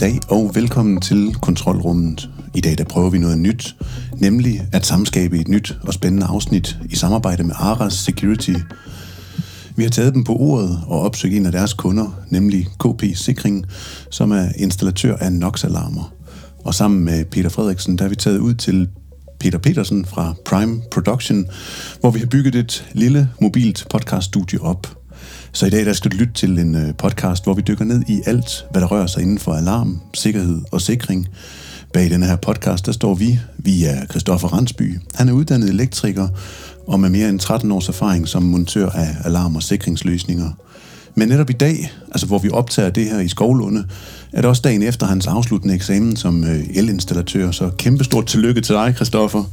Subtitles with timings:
[0.00, 2.30] dag, og velkommen til Kontrolrummet.
[2.54, 3.76] I dag der prøver vi noget nyt,
[4.16, 8.54] nemlig at samskabe et nyt og spændende afsnit i samarbejde med Aras Security.
[9.76, 13.66] Vi har taget dem på ordet og opsøgt en af deres kunder, nemlig KP Sikring,
[14.10, 16.12] som er installatør af NOx-alarmer.
[16.64, 18.88] Og sammen med Peter Frederiksen, der er vi taget ud til
[19.40, 21.46] Peter Petersen fra Prime Production,
[22.00, 24.97] hvor vi har bygget et lille mobilt podcaststudie op.
[25.52, 28.02] Så i dag der skal du lytte til en øh, podcast, hvor vi dykker ned
[28.08, 31.28] i alt, hvad der rører sig inden for alarm, sikkerhed og sikring.
[31.92, 33.40] Bag denne her podcast, der står vi.
[33.58, 35.00] Vi er Christoffer Randsby.
[35.14, 36.28] Han er uddannet elektriker
[36.86, 40.50] og med mere end 13 års erfaring som montør af alarm- og sikringsløsninger.
[41.14, 43.84] Men netop i dag, altså hvor vi optager det her i Skovlunde,
[44.32, 47.50] er det også dagen efter hans afsluttende eksamen som øh, elinstallatør.
[47.50, 49.44] Så kæmpestort tillykke til dig, Christoffer.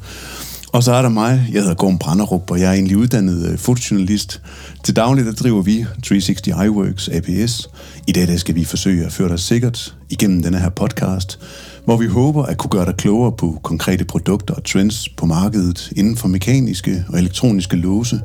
[0.73, 3.57] Og så er der mig, jeg hedder Gorm Branderup, og jeg er egentlig uddannet øh,
[3.57, 4.41] fotojournalist.
[4.83, 7.69] Til daglig der driver vi 360 iWorks APS.
[8.07, 11.39] I dag der skal vi forsøge at føre dig sikkert igennem denne her podcast,
[11.85, 15.91] hvor vi håber at kunne gøre dig klogere på konkrete produkter og trends på markedet
[15.95, 18.21] inden for mekaniske og elektroniske låse,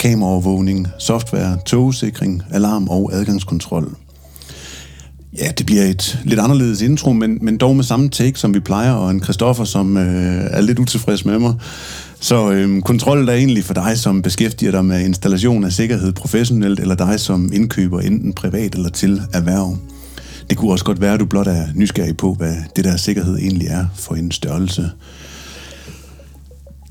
[0.00, 3.96] kameraovervågning, software, togsikring, alarm og adgangskontrol.
[5.36, 8.60] Ja, det bliver et lidt anderledes intro, men, men dog med samme take, som vi
[8.60, 11.54] plejer, og en Christoffer, som øh, er lidt utilfreds med mig.
[12.20, 16.80] Så øh, kontrollen er egentlig for dig, som beskæftiger dig med installation af sikkerhed professionelt,
[16.80, 19.76] eller dig, som indkøber enten privat eller til erhverv.
[20.50, 23.38] Det kunne også godt være, at du blot er nysgerrig på, hvad det der sikkerhed
[23.38, 24.90] egentlig er for en størrelse.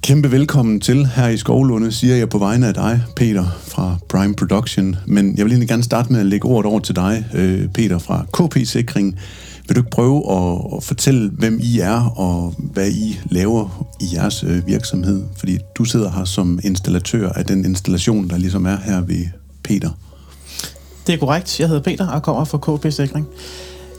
[0.01, 4.35] Kæmpe velkommen til her i Skovlunde, siger jeg på vegne af dig, Peter fra Prime
[4.35, 4.95] Production.
[5.05, 7.99] Men jeg vil egentlig gerne starte med at lægge ordet over til dig, øh, Peter
[7.99, 9.19] fra KP Sikring.
[9.67, 10.17] Vil du ikke prøve
[10.77, 15.23] at, fortælle, hvem I er, og hvad I laver i jeres øh, virksomhed?
[15.37, 19.25] Fordi du sidder her som installatør af den installation, der ligesom er her ved
[19.63, 19.89] Peter.
[21.07, 21.59] Det er korrekt.
[21.59, 23.27] Jeg hedder Peter og kommer fra KP Sikring.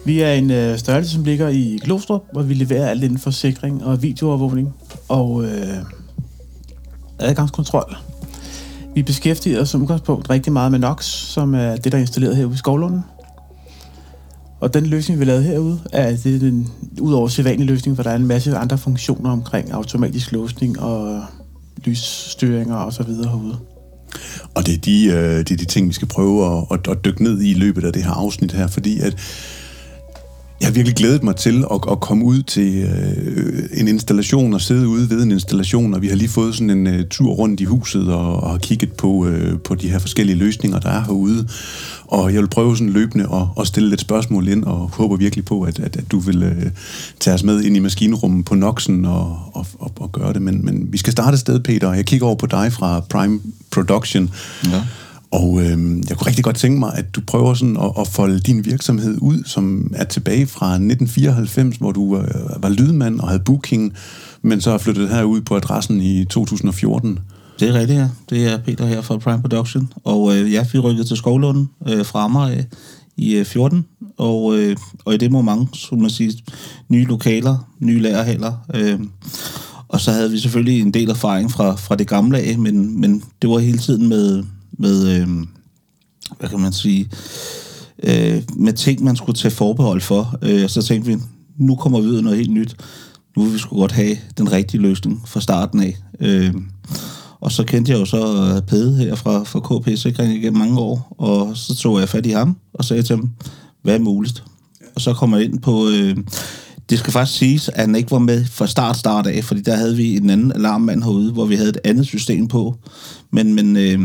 [0.08, 3.30] Vi er en øh, størrelse, som ligger i Glostrup, hvor vi leverer alt inden for
[3.30, 4.74] sikring og videoovervågning
[5.08, 5.76] og øh,
[7.18, 7.96] adgangskontrol.
[8.94, 12.36] Vi beskæftiger os som udgangspunkt rigtig meget med NOx, som er det, der er installeret
[12.36, 13.00] herude i Skovlunden.
[14.60, 16.68] Og den løsning, vi lavede herude, er det er en,
[17.00, 21.24] udover sædvanlig løsning, hvor der er en masse andre funktioner omkring automatisk låsning og
[21.84, 23.56] lysstyringer og så videre herude.
[24.54, 27.04] Og det er de, øh, det er de ting, vi skal prøve at, at, at
[27.04, 29.16] dykke ned i i løbet af det her afsnit her, fordi at
[30.60, 34.60] jeg har virkelig glædet mig til at, at komme ud til øh, en installation og
[34.60, 37.60] sidde ude ved en installation, og vi har lige fået sådan en øh, tur rundt
[37.60, 41.00] i huset og, og har kigget på, øh, på de her forskellige løsninger, der er
[41.00, 41.48] herude.
[42.06, 45.44] Og jeg vil prøve sådan løbende at, at stille lidt spørgsmål ind, og håber virkelig
[45.44, 46.66] på, at, at, at du vil øh,
[47.20, 50.42] tage os med ind i maskinrummet på Noxen og, og, og, og gøre det.
[50.42, 51.92] Men, men vi skal starte et sted, Peter.
[51.92, 53.40] Jeg kigger over på dig fra Prime
[53.70, 54.30] Production.
[54.64, 54.82] Ja.
[55.30, 58.40] Og øh, jeg kunne rigtig godt tænke mig, at du prøver sådan at, at folde
[58.40, 63.42] din virksomhed ud, som er tilbage fra 1994, hvor du øh, var lydmand og havde
[63.44, 63.92] booking,
[64.42, 67.18] men så har flyttet herud på adressen i 2014.
[67.60, 68.08] Det er rigtigt, ja.
[68.30, 69.92] Det er Peter her fra Prime Production.
[70.04, 72.64] Og øh, ja, vi rykkede til Skovlunden øh, fra Amager øh,
[73.16, 73.86] i øh, 14,
[74.18, 76.32] og, øh, og i det moment, som man siger,
[76.88, 78.52] nye lokaler, nye lærerhaler.
[78.74, 79.00] Øh,
[79.88, 83.22] og så havde vi selvfølgelig en del erfaring fra, fra det gamle af, men, men
[83.42, 84.44] det var hele tiden med,
[84.78, 85.28] med øh,
[86.38, 87.10] hvad kan man sige,
[88.02, 90.38] øh, med ting, man skulle tage forbehold for.
[90.42, 91.18] Øh, så tænkte vi,
[91.56, 92.76] nu kommer vi ud af noget helt nyt.
[93.36, 95.96] Nu vil vi skulle godt have den rigtige løsning fra starten af.
[96.20, 96.54] Øh,
[97.40, 100.78] og så kendte jeg jo så øh, Pede her fra, fra KP Sikring igennem mange
[100.78, 103.30] år, og så tog jeg fat i ham og sagde til ham,
[103.82, 104.44] hvad er muligt?
[104.94, 105.88] Og så kommer jeg ind på...
[105.88, 106.16] Øh,
[106.90, 109.76] det skal faktisk siges, at han ikke var med fra start start af, fordi der
[109.76, 112.74] havde vi en anden alarmmand herude, hvor vi havde et andet system på.
[113.32, 114.00] Men, men øh,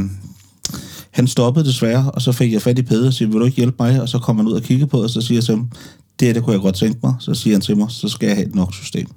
[1.14, 3.58] han stoppede desværre, og så fik jeg fat i Peder og siger, vil du ikke
[3.58, 4.02] hjælpe mig?
[4.02, 5.70] Og så kommer han ud og kigger på, og så siger jeg til ham,
[6.20, 7.14] det her, det kunne jeg godt tænke mig.
[7.20, 9.08] Så siger han til mig, så skal jeg have et nok system.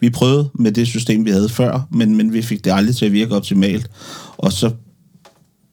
[0.00, 3.06] Vi prøvede med det system, vi havde før, men, men vi fik det aldrig til
[3.06, 3.90] at virke optimalt.
[4.36, 4.70] Og så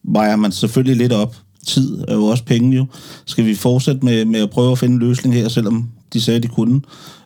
[0.04, 1.36] vejer man selvfølgelig lidt op.
[1.68, 2.86] Tid er jo også penge jo.
[3.26, 6.40] Skal vi fortsætte med, med at prøve at finde en løsning her, selvom de sagde,
[6.40, 6.82] de kunne.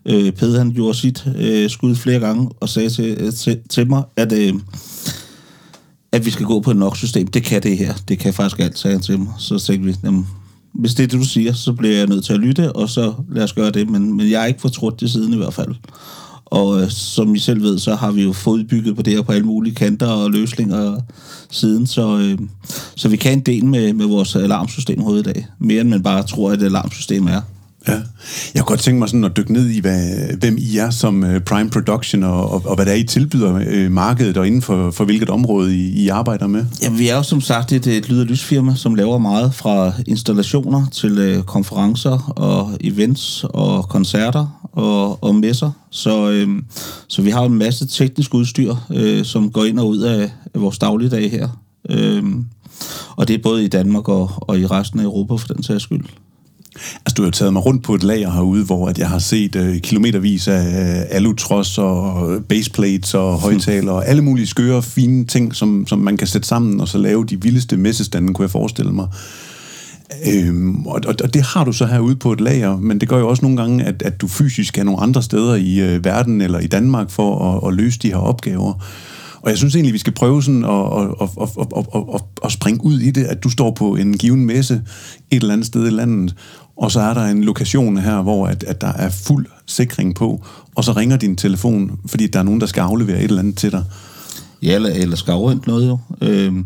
[0.05, 4.03] Øh, Peder han gjorde sit øh, skud flere gange og sagde til, til, til mig,
[4.15, 4.53] at, øh,
[6.11, 7.27] at vi skal gå på et NOx-system.
[7.27, 7.93] Det kan det her.
[8.07, 9.27] Det kan faktisk alt, sagde han til mig.
[9.37, 10.27] Så tænkte vi, jamen,
[10.73, 13.13] hvis det er det, du siger, så bliver jeg nødt til at lytte, og så
[13.31, 13.89] lad os gøre det.
[13.89, 15.75] Men, men jeg er ikke fortrudt det siden i hvert fald.
[16.45, 19.21] Og øh, som I selv ved, så har vi jo fået bygget på det her
[19.21, 21.01] på alle mulige kanter og løsninger
[21.51, 22.37] siden, så, øh,
[22.95, 25.47] så vi kan en del med, med vores alarmsystem i dag.
[25.59, 27.41] Mere end man bare tror, at et alarmsystem er.
[27.87, 27.93] Ja.
[28.53, 31.23] Jeg kunne godt tænke mig sådan at dykke ned i, hvad, hvem I er som
[31.23, 34.61] øh, Prime Production, og, og, og hvad det er, I tilbyder øh, markedet, og inden
[34.61, 36.65] for, for hvilket område I, I arbejder med.
[36.81, 39.93] Ja, vi er jo som sagt et, et lyd- og lysfirma, som laver meget fra
[40.07, 45.71] installationer til øh, konferencer og events og koncerter og, og messer.
[45.89, 46.47] Så, øh,
[47.07, 50.61] så vi har en masse teknisk udstyr, øh, som går ind og ud af, af
[50.61, 51.49] vores dagligdag her.
[51.89, 52.23] Øh,
[53.15, 55.83] og det er både i Danmark og, og i resten af Europa for den sags
[55.83, 56.05] skyld.
[56.95, 59.55] Altså, du har taget mig rundt på et lager herude, hvor at jeg har set
[59.55, 65.55] uh, kilometervis af uh, alutros og baseplates og højtaler og alle mulige skøre, fine ting,
[65.55, 68.91] som, som man kan sætte sammen og så lave de vildeste messestande, kunne jeg forestille
[68.91, 69.07] mig.
[70.27, 73.19] Øhm, og, og, og det har du så herude på et lager, men det gør
[73.19, 76.41] jo også nogle gange, at, at du fysisk er nogle andre steder i øh, verden
[76.41, 78.73] eller i Danmark for at, at løse de her opgaver.
[79.41, 80.69] Og jeg synes egentlig, vi skal prøve sådan at,
[81.21, 84.17] at, at, at, at, at, at springe ud i det, at du står på en
[84.17, 84.81] given messe
[85.31, 86.35] et eller andet sted i landet,
[86.79, 90.45] og så er der en lokation her, hvor at, at der er fuld sikring på,
[90.75, 93.57] og så ringer din telefon, fordi der er nogen, der skal aflevere et eller andet
[93.57, 93.83] til dig.
[94.63, 95.97] Ja, eller, eller skal afhente noget jo.
[96.21, 96.65] Øhm,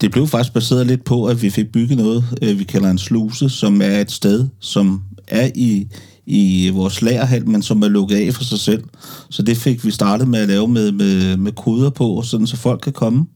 [0.00, 2.98] det blev faktisk baseret lidt på, at vi fik bygget noget, øh, vi kalder en
[2.98, 5.86] sluse, som er et sted, som er i,
[6.26, 8.84] i vores lagerhal, men som er lukket af for sig selv.
[9.30, 12.56] Så det fik vi startet med at lave med, med, med koder på, sådan så
[12.56, 13.26] folk kan komme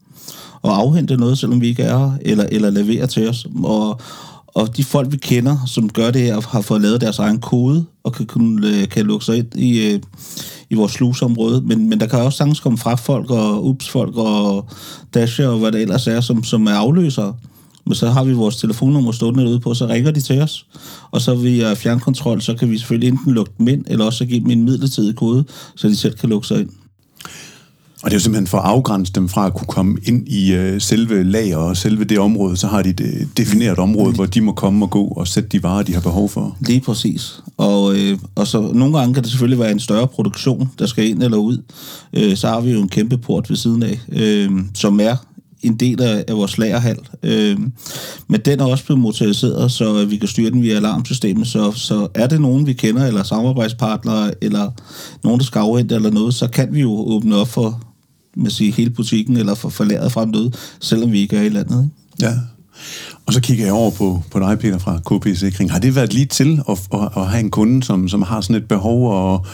[0.62, 3.46] og afhente noget, selvom vi ikke er her, eller, eller levere til os.
[3.64, 4.00] Og,
[4.58, 7.84] og de folk, vi kender, som gør det her, har fået lavet deres egen kode,
[8.04, 10.00] og kan, kan, øh, kan lukke sig ind i, øh,
[10.70, 11.60] i vores slusområde.
[11.60, 14.68] Men, men der kan også sagtens komme fra folk og UPS-folk og
[15.14, 17.34] Dasher og hvad det ellers er, som, som er afløsere.
[17.86, 20.66] Men så har vi vores telefonnummer stående ude på, så ringer de til os.
[21.10, 24.40] Og så via fjernkontrol, så kan vi selvfølgelig enten lukke dem ind, eller også give
[24.40, 25.44] dem en midlertidig kode,
[25.76, 26.70] så de selv kan lukke sig ind.
[28.02, 30.52] Og det er jo simpelthen for at afgrænse dem fra at kunne komme ind i
[30.52, 34.26] øh, selve lager og selve det område, så har de et øh, defineret område, hvor
[34.26, 36.56] de må komme og gå og sætte de varer, de har behov for.
[36.60, 37.40] Lige præcis.
[37.56, 41.08] Og, øh, og så nogle gange kan det selvfølgelig være en større produktion, der skal
[41.08, 41.62] ind eller ud.
[42.12, 45.16] Øh, så har vi jo en kæmpe port ved siden af, øh, som er
[45.62, 46.98] en del af, af vores lagerhal.
[47.22, 47.58] Øh,
[48.28, 51.46] men den er også blevet motoriseret, så vi kan styre den via alarmsystemet.
[51.46, 54.70] Så, så er det nogen, vi kender, eller samarbejdspartnere, eller
[55.24, 57.87] nogen, der skal afhente eller noget, så kan vi jo åbne op for
[58.38, 61.48] med sige, hele butikken, eller for, for lageret frem noget, selvom vi ikke er i
[61.48, 61.82] landet.
[61.82, 62.26] Ikke?
[62.26, 62.34] Ja.
[63.26, 65.72] Og så kigger jeg over på, på dig, Peter, fra KP Sikring.
[65.72, 68.56] Har det været lige til at, at, at have en kunde, som, som har sådan
[68.56, 69.46] et behov, og,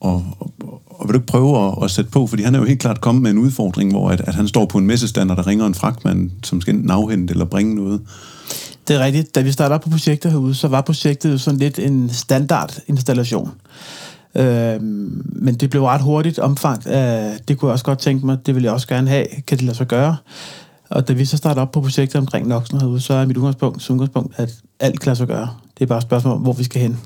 [0.00, 0.52] og, og,
[0.86, 2.26] og vil du ikke prøve at, at sætte på?
[2.26, 4.66] Fordi han er jo helt klart kommet med en udfordring, hvor at, at han står
[4.66, 8.00] på en messestand, og der ringer en fragtmand, som skal enten afhente eller bringe noget.
[8.88, 9.34] Det er rigtigt.
[9.34, 12.78] Da vi startede op på projektet herude, så var projektet jo sådan lidt en standard
[12.86, 13.50] installation.
[14.36, 16.86] Øh, men det blev ret hurtigt omfang.
[16.86, 16.94] Øh,
[17.48, 18.46] det kunne jeg også godt tænke mig.
[18.46, 19.26] Det ville jeg også gerne have.
[19.46, 20.16] Kan det lade sig gøre?
[20.90, 23.90] Og da vi så starter op på projektet omkring Noxen herude, så er mit udgangspunkt,
[23.90, 25.48] udgangspunkt at alt kan lade sig gøre.
[25.78, 26.98] Det er bare et spørgsmål om, hvor vi skal hen.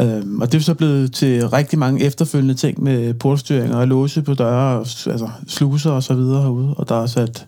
[0.00, 4.22] Øhm, og det er så blevet til rigtig mange efterfølgende ting med portstyring og låse
[4.22, 6.74] på døre, og, altså sluser og så videre herude.
[6.74, 7.46] Og der er sat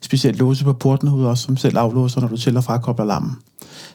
[0.00, 3.36] specielt låse på porten herude også, som selv aflåser, når du til og frakobler lammen.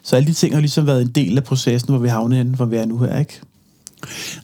[0.04, 2.56] Så alle de ting har ligesom været en del af processen, hvor vi havner henne,
[2.56, 3.42] hvor vi er nu her, ikke?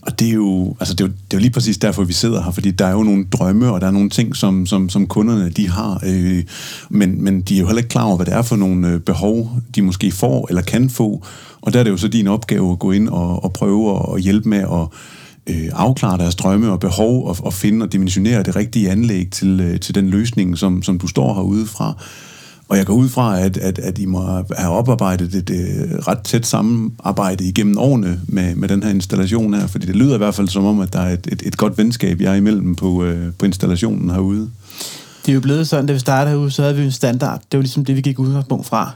[0.01, 2.13] Og det er, jo, altså det, er jo, det er jo lige præcis derfor, vi
[2.13, 4.89] sidder her, fordi der er jo nogle drømme, og der er nogle ting, som, som,
[4.89, 6.44] som kunderne de har, øh,
[6.89, 9.00] men, men de er jo heller ikke klar over, hvad det er for nogle øh,
[9.00, 11.25] behov, de måske får eller kan få,
[11.61, 14.15] og der er det jo så din opgave at gå ind og, og prøve at,
[14.15, 14.88] at hjælpe med at
[15.50, 19.59] øh, afklare deres drømme og behov, og, og finde og dimensionere det rigtige anlæg til,
[19.61, 22.04] øh, til den løsning, som, som du står herude fra.
[22.69, 24.21] Og jeg går ud fra, at, at, at I må
[24.57, 29.68] have oparbejdet et, et ret tæt samarbejde igennem årene med, med den her installation her,
[29.68, 31.78] fordi det lyder i hvert fald som om, at der er et, et, et godt
[31.78, 34.49] venskab, jeg er imellem på, øh, på installationen herude.
[35.26, 37.42] Det er jo blevet sådan, da vi startede herude, så havde vi en standard.
[37.52, 38.92] Det var ligesom det, vi gik udgangspunkt fra.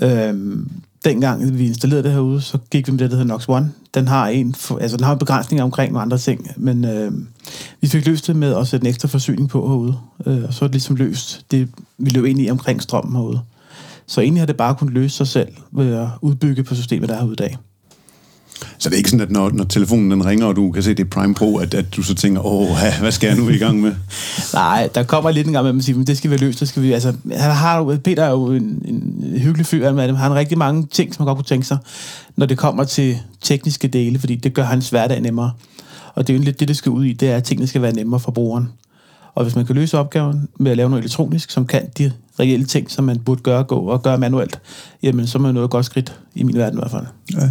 [0.00, 0.70] Øhm,
[1.04, 3.72] dengang vi installerede det herude, så gik vi med det, der hedder Nox One.
[3.94, 7.12] Den har en, altså den har en begrænsning omkring nogle andre ting, men øh,
[7.80, 9.96] vi fik løst det med at sætte en ekstra forsyning på herude,
[10.26, 11.68] øh, og så er det ligesom løst det,
[11.98, 13.40] vi løb ind i omkring strømmen herude.
[14.06, 17.14] Så egentlig har det bare kunnet løse sig selv ved at udbygge på systemet, der
[17.14, 17.56] er herude i dag.
[18.78, 20.90] Så det er ikke sådan, at når, når telefonen den ringer, og du kan se,
[20.94, 22.68] det er Prime Pro, at, at du så tænker, åh,
[23.00, 23.94] hvad skal jeg nu i gang med?
[24.54, 26.68] Nej, der kommer lidt en gang med, at man siger, det skal vi løse, det
[26.68, 30.34] skal vi, altså, han har, Peter er jo en, en hyggelig fyr, han har en
[30.34, 31.78] rigtig mange ting, som man godt kunne tænke sig,
[32.36, 35.52] når det kommer til tekniske dele, fordi det gør hans hverdag nemmere.
[36.14, 37.82] Og det er jo lidt det, det skal ud i, det er, at tingene skal
[37.82, 38.68] være nemmere for brugeren.
[39.34, 42.66] Og hvis man kan løse opgaven med at lave noget elektronisk, som kan de reelle
[42.66, 44.60] ting, som man burde gøre, gå og gøre manuelt,
[45.02, 47.06] jamen så er man noget godt skridt i min verden i hvert fald.
[47.34, 47.50] Ja.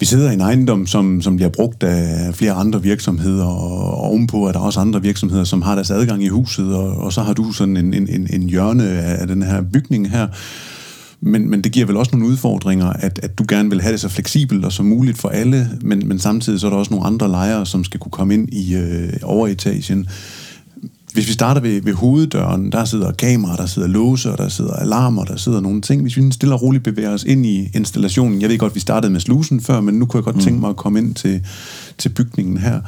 [0.00, 4.48] Vi sidder i en ejendom, som, som bliver brugt af flere andre virksomheder, og ovenpå
[4.48, 7.32] er der også andre virksomheder, som har deres adgang i huset, og, og så har
[7.32, 10.28] du sådan en, en, en hjørne af den her bygning her.
[11.20, 14.00] Men, men det giver vel også nogle udfordringer, at, at du gerne vil have det
[14.00, 17.06] så fleksibelt og så muligt for alle, men, men samtidig så er der også nogle
[17.06, 20.08] andre lejere, som skal kunne komme ind i øh, overetagen.
[21.12, 25.24] Hvis vi starter ved, ved hoveddøren, der sidder kameraer, der sidder låser, der sidder alarmer,
[25.24, 26.02] der sidder nogle ting.
[26.02, 29.12] Hvis vi stille og roligt bevæger os ind i installationen, jeg ved godt, vi startede
[29.12, 30.42] med slusen før, men nu kunne jeg godt mm.
[30.42, 31.40] tænke mig at komme ind til,
[31.98, 32.80] til bygningen her.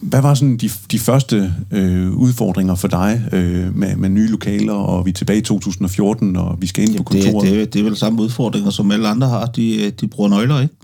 [0.00, 4.72] Hvad var sådan de, de første øh, udfordringer for dig øh, med, med nye lokaler,
[4.72, 7.48] og vi er tilbage i 2014, og vi skal ind på kontoret?
[7.48, 9.46] Det, det, det er vel samme udfordringer, som alle andre har.
[9.46, 10.74] De, de bruger nøgler, ikke?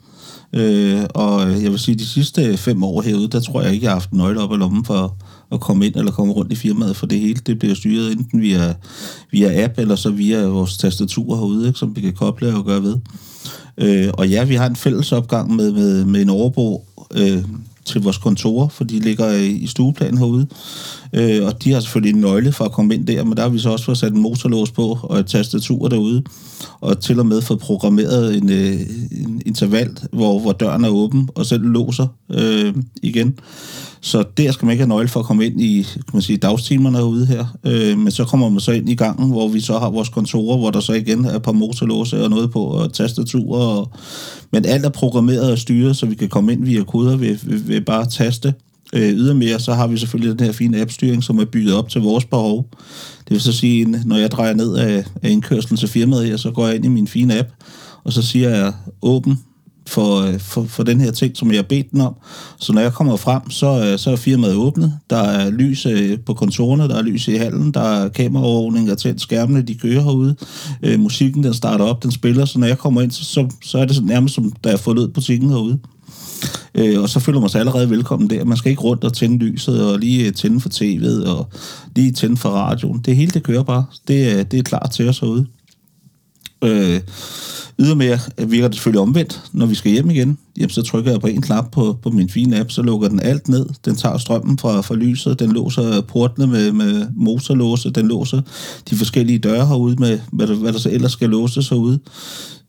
[0.53, 3.91] Øh, og jeg vil sige, de sidste fem år herude, der tror jeg ikke, jeg
[3.91, 5.17] har haft nøgler op i lommen for
[5.53, 8.41] at komme ind eller komme rundt i firmaet, for det hele det bliver styret enten
[8.41, 8.75] via,
[9.31, 12.83] via app, eller så via vores tastatur herude, ikke, som vi kan koble og gøre
[12.83, 12.97] ved.
[13.79, 16.85] Øh, og ja, vi har en fælles opgang med, med, med en overbo,
[17.15, 17.45] øh,
[17.87, 20.47] til vores kontorer, for de ligger i stueplanen herude.
[21.13, 23.49] Øh, og de har selvfølgelig en nøgle for at komme ind der, men der har
[23.49, 26.23] vi så også fået sat en motorlås på og et tastatur derude,
[26.81, 31.29] og til og med fået programmeret en, øh, en interval, hvor, hvor døren er åben
[31.35, 33.39] og selv låser øh, igen.
[34.07, 36.37] Så der skal man ikke have nøgle for at komme ind i kan man sige,
[36.37, 37.47] dagstimerne herude her.
[37.65, 40.59] Øh, men så kommer man så ind i gangen, hvor vi så har vores kontorer,
[40.59, 43.57] hvor der så igen er et par motorlåse og noget på, og tastatur.
[43.57, 43.93] Og,
[44.53, 47.59] men alt er programmeret og styret, så vi kan komme ind via koder ved, ved,
[47.59, 48.55] ved bare taste.
[48.93, 52.01] Øh, ydermere så har vi selvfølgelig den her fine appstyring, som er bygget op til
[52.01, 52.69] vores behov.
[53.19, 56.51] Det vil så sige, når jeg drejer ned af, af indkørslen til firmaet her, så
[56.51, 57.49] går jeg ind i min fine app,
[58.05, 58.73] og så siger jeg
[59.03, 59.39] åben
[59.87, 62.15] for, for, for den her ting, som jeg har bedt den om.
[62.59, 64.99] Så når jeg kommer frem, så, øh, så er firmaet åbnet.
[65.11, 68.95] Der er lys øh, på kontorerne, der er lys i hallen, der er kameraovervågning, der
[68.95, 70.37] tændt skærmene, de kører herude.
[70.83, 73.79] Øh, musikken, den starter op, den spiller, så når jeg kommer ind, så, så, så
[73.79, 75.79] er det nærmest som, da jeg forlod butikken herude.
[76.75, 78.45] Øh, og så føler man sig allerede velkommen der.
[78.45, 81.49] Man skal ikke rundt og tænde lyset, og lige øh, tænde for tv'et, og
[81.97, 83.03] lige tænde for radioen.
[83.05, 83.85] Det hele, det kører bare.
[84.09, 85.47] Det, det er klar til os herude.
[86.65, 87.01] Øh,
[87.79, 89.43] Ydermere virker det selvfølgelig omvendt.
[89.53, 92.29] Når vi skal hjem igen, jamen, så trykker jeg på en knap på, på min
[92.29, 93.67] fine app, så lukker den alt ned.
[93.85, 98.41] Den tager strømmen fra, fra lyset, den låser portene med, med motorlåse, den låser
[98.91, 101.99] de forskellige døre herude med, hvad der, hvad der så ellers skal låses herude.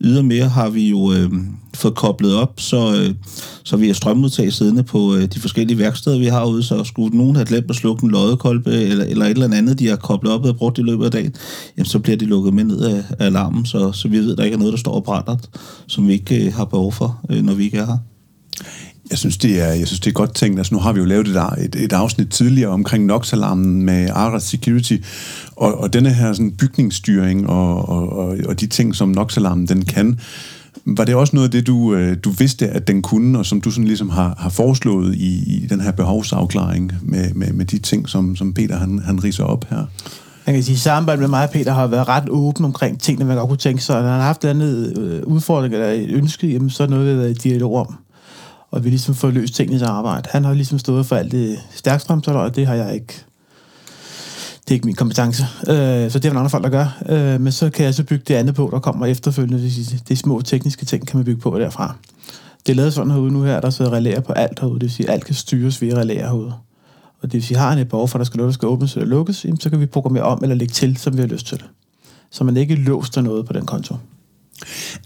[0.01, 1.32] Ydermere har vi jo øh,
[1.74, 3.15] fået koblet op, så, øh,
[3.63, 7.17] så vi har strømudtag siddende på øh, de forskellige værksteder, vi har ude, så skulle
[7.17, 10.34] nogen have glemt at slukke en loddekolbe eller, eller et eller andet, de har koblet
[10.34, 11.34] op og brugt i løbet af dagen,
[11.77, 14.38] jamen, så bliver de lukket med ned af, af alarmen, så, så vi ved, at
[14.38, 15.38] der ikke er noget, der står og brænder,
[15.88, 17.98] som vi ikke øh, har behov for, øh, når vi ikke er her.
[19.10, 20.60] Jeg synes, det er, jeg synes, det er godt tænkt.
[20.60, 24.43] Altså, nu har vi jo lavet et, et, et afsnit tidligere omkring NOx-alarmen med Aras
[24.43, 24.98] Security,
[25.55, 29.86] og, og denne her sådan, bygningsstyring og, og, og, og de ting, som NOx-alarmen den
[29.86, 30.19] kan,
[30.86, 33.62] var det også noget af det, du, øh, du vidste, at den kunne, og som
[33.62, 37.77] du sådan ligesom har, har foreslået i, i den her behovsafklaring med, med, med de
[37.77, 39.86] ting, som, som Peter han, han riser op her?
[40.48, 43.38] Jeg kan sige, samarbejdet med mig og Peter har været ret åben omkring tingene, man
[43.38, 44.01] godt kunne tænke sig.
[44.01, 47.06] Når han har haft et andet øh, udfordring eller et ønske, jamen, så er noget,
[47.06, 47.98] vi har været i dialog om
[48.72, 50.30] og vi ligesom får løst tingene i arbejde.
[50.32, 53.24] Han har ligesom stået for alt det stærkstrømsaløj, og det har jeg ikke.
[54.62, 55.44] Det er ikke min kompetence.
[55.44, 56.98] Øh, så det er der andre folk, der gør.
[57.10, 59.63] Øh, men så kan jeg så bygge det andet på, der kommer efterfølgende.
[59.63, 61.96] Det, det små tekniske ting kan man bygge på derfra.
[62.66, 64.74] Det er lavet sådan herude nu her, der sidder relæer på alt herude.
[64.74, 66.54] Det vil sige, at alt kan styres via relæer herude.
[67.21, 68.67] Og det vil sige, har han et behov for, at der skal noget, der skal
[68.67, 71.47] åbnes eller lukkes, så kan vi programmere om eller lægge til, som vi har lyst
[71.47, 71.63] til.
[72.31, 73.95] Så man ikke låster noget på den konto.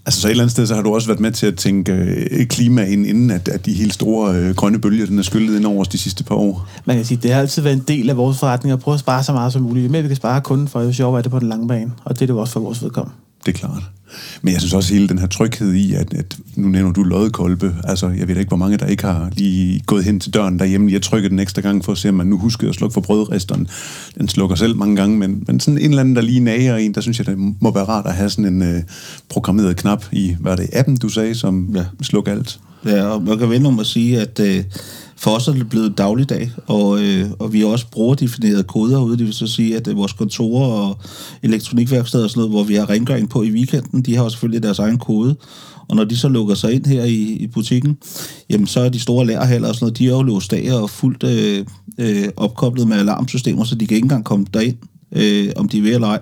[0.06, 1.92] Altså så et eller andet sted, så har du også været med til at tænke
[1.92, 5.56] øh, klima ind, inden at, at de helt store øh, grønne bølger, den er skyllet
[5.56, 6.68] ind over os de sidste par år.
[6.84, 9.00] Man kan sige, det har altid været en del af vores forretning at prøve at
[9.00, 9.90] spare så meget som muligt.
[9.90, 11.92] Men vi kan spare kunden for, jo sjovt er det på den lange bane.
[12.04, 13.16] Og det er det også for vores vedkommende
[13.46, 13.82] det er klart.
[14.42, 17.74] Men jeg synes også hele den her tryghed i, at, at nu nævner du loddekolbe.
[17.84, 20.92] Altså, jeg ved ikke, hvor mange der ikke har lige gået hen til døren derhjemme.
[20.92, 23.00] Jeg trykker den ekstra gang for at se, om man nu husker at slukke for
[23.00, 23.68] brødresteren.
[24.18, 26.94] Den slukker selv mange gange, men, men sådan en eller anden, der lige nager en,
[26.94, 28.82] der synes jeg, det må være rart at have sådan en uh,
[29.28, 31.84] programmeret knap i, hvad er det, appen, du sagde, som ja.
[32.02, 32.60] slukker alt.
[32.86, 34.64] Ja, og man kan vende om at sige, at uh,
[35.22, 39.18] for os er det blevet dagligdag, og, øh, og vi også brugerdefinerede koder ude.
[39.18, 40.98] Det vil så sige, at øh, vores kontorer og
[41.42, 44.62] elektronikværksteder og sådan noget, hvor vi har rengøring på i weekenden, de har jo selvfølgelig
[44.62, 45.36] deres egen kode.
[45.88, 47.98] Og når de så lukker sig ind her i, i butikken,
[48.50, 50.90] jamen så er de store lærerhaller og sådan noget, de er jo låst af og
[50.90, 51.66] fuldt øh,
[51.98, 54.76] øh, opkoblet med alarmsystemer, så de kan ikke engang komme derind,
[55.12, 56.20] øh, om de vil eller ej.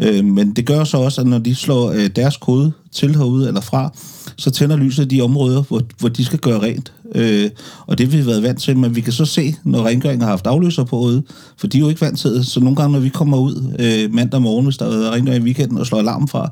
[0.00, 3.48] Øh, men det gør så også, at når de slår øh, deres kode til herude
[3.48, 3.92] eller fra,
[4.36, 6.92] så tænder lyset de områder, hvor, hvor de skal gøre rent.
[7.14, 7.50] Øh,
[7.86, 10.28] og det har vi været vant til, men vi kan så se, når rengøringen har
[10.28, 11.22] haft afløser på ude,
[11.56, 12.46] for de er jo ikke vant til det.
[12.46, 15.44] Så nogle gange, når vi kommer ud øh, mandag morgen, hvis der er rengøring i
[15.44, 16.50] weekenden, og slår alarm fra,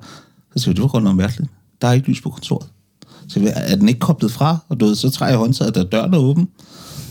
[0.57, 1.51] så siger vi, det var godt nok mærkeligt.
[1.83, 2.67] Der er ikke lys på kontoret.
[3.29, 4.59] Så er den ikke koblet fra?
[4.69, 6.49] Og du ved, så træder jeg håndtaget, der døren er åben.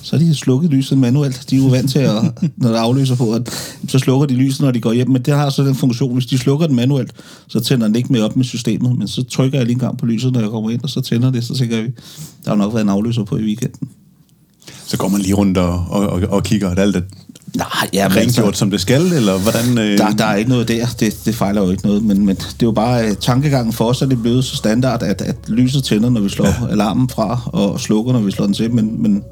[0.02, 1.46] så er de slukket lyset manuelt.
[1.50, 2.14] De er jo vant til, at,
[2.58, 3.50] når der afløser på, at
[3.88, 5.10] så slukker de lyset, når de går hjem.
[5.10, 7.14] Men det har så den funktion, hvis de slukker den manuelt,
[7.48, 8.98] så tænder den ikke mere op med systemet.
[8.98, 11.02] Men så trykker jeg lige en gang på lyset, når jeg kommer ind, og så
[11.02, 11.92] tænder det, så tænker jeg,
[12.46, 13.90] der har nok været en afløser på i weekenden.
[14.86, 17.02] Så går man lige rundt og, og, og, og kigger, at alt er
[17.55, 19.77] Nej, ja, men rengjort, altså, som det skal, eller hvordan...
[19.77, 19.98] Øh...
[19.98, 20.88] der, der er ikke noget der.
[21.00, 22.03] Det, det fejler jo ikke noget.
[22.03, 24.55] Men, men det er jo bare uh, tankegangen for os, at det er blevet så
[24.55, 26.72] standard, at, at lyset tænder, når vi slår ja.
[26.72, 28.72] alarmen fra, og slukker, når vi slår den til.
[28.74, 29.24] Men, men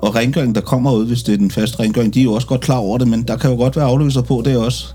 [0.00, 2.46] og rengøringen, der kommer ud, hvis det er den faste rengøring, de er jo også
[2.46, 4.86] godt klar over det, men der kan jo godt være afløser på det også.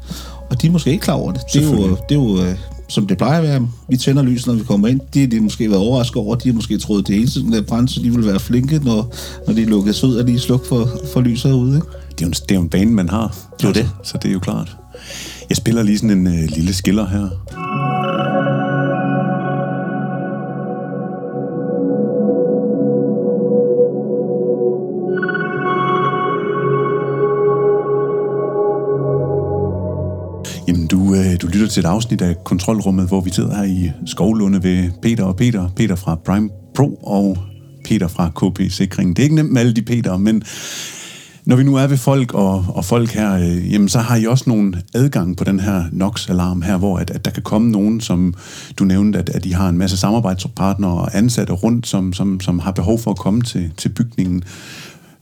[0.49, 1.41] Og de er måske ikke klar over det.
[1.53, 2.55] Det er jo, det er jo uh,
[2.87, 3.67] som det plejer at være.
[3.89, 4.99] Vi tænder lyset, når vi kommer ind.
[5.13, 6.35] De har de måske været overrasket over.
[6.35, 9.13] De har måske troet, det hele tiden er brændt, så de vil være flinke, når,
[9.47, 11.75] når de lukket ud, og de slukker for, for lyset herude.
[11.75, 11.87] Ikke?
[12.11, 13.35] Det er, jo en, det er jo en bane, man har.
[13.59, 13.89] Det er det.
[14.03, 14.77] Så det er jo klart.
[15.49, 17.29] Jeg spiller lige sådan en øh, lille skiller her.
[30.67, 33.91] Jamen, du, øh, du lytter til et afsnit af Kontrolrummet, hvor vi sidder her i
[34.05, 35.69] Skovlunde ved Peter og Peter.
[35.75, 37.37] Peter fra Prime Pro og
[37.85, 39.15] Peter fra KP Sikring.
[39.15, 40.43] Det er ikke nemt med alle de Peter, men
[41.45, 44.25] når vi nu er ved folk og, og folk her, øh, jamen så har I
[44.25, 48.01] også nogle adgang på den her NOx-alarm her, hvor at, at der kan komme nogen,
[48.01, 48.33] som
[48.79, 52.59] du nævnte, at, at de har en masse samarbejdspartnere og ansatte rundt, som, som, som
[52.59, 54.43] har behov for at komme til, til bygningen.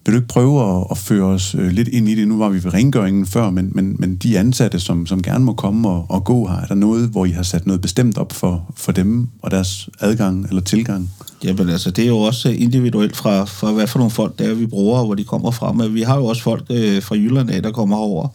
[0.10, 2.28] Vil du ikke prøve at, at føre os øh, lidt ind i det?
[2.28, 5.54] Nu var vi ved rengøringen før, men, men, men de ansatte, som, som gerne må
[5.54, 8.34] komme og, og gå her, er der noget, hvor I har sat noget bestemt op
[8.34, 11.10] for, for dem og deres adgang eller tilgang?
[11.44, 14.54] Jamen altså, det er jo også øh, individuelt fra, fra hvad for nogle folk, der
[14.54, 15.72] vi bruger, og hvor de kommer fra.
[15.72, 18.28] Men vi har jo også folk øh, fra Jylland af, der kommer over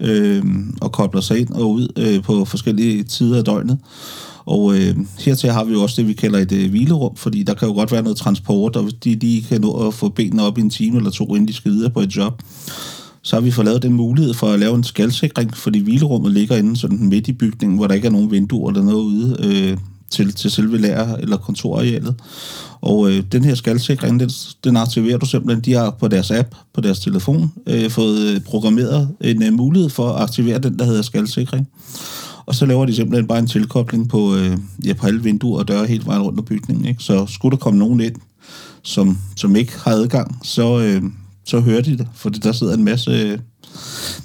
[0.00, 0.44] øh,
[0.80, 3.78] og kobler sig ind og ud øh, på forskellige tider af døgnet.
[4.46, 7.54] Og øh, hertil har vi jo også det, vi kalder et øh, hvilerum, fordi der
[7.54, 10.58] kan jo godt være noget transport, og de, de kan nå at få benene op
[10.58, 12.42] i en time eller to, inden de skal videre på et job.
[13.22, 16.56] Så har vi fået lavet den mulighed for at lave en skalsikring, fordi hvilerummet ligger
[16.56, 19.76] inde sådan midt i bygningen, hvor der ikke er nogen vinduer eller noget ude øh,
[20.10, 22.14] til, til selve lærer- eller kontorarealet.
[22.80, 24.30] Og øh, den her skalsikring, den,
[24.64, 25.64] den aktiverer du simpelthen.
[25.64, 29.90] De har på deres app, på deres telefon, øh, fået øh, programmeret en øh, mulighed
[29.90, 31.68] for at aktivere den, der hedder skalsikring.
[32.46, 35.68] Og så laver de simpelthen bare en tilkobling på, øh, ja, på alle vinduer og
[35.68, 36.84] døre helt vejen rundt om bygningen.
[36.84, 37.02] Ikke?
[37.02, 38.14] Så skulle der komme nogen ind,
[38.82, 41.02] som, som ikke har adgang, så, øh,
[41.44, 43.40] så hører de det, fordi der sidder en masse...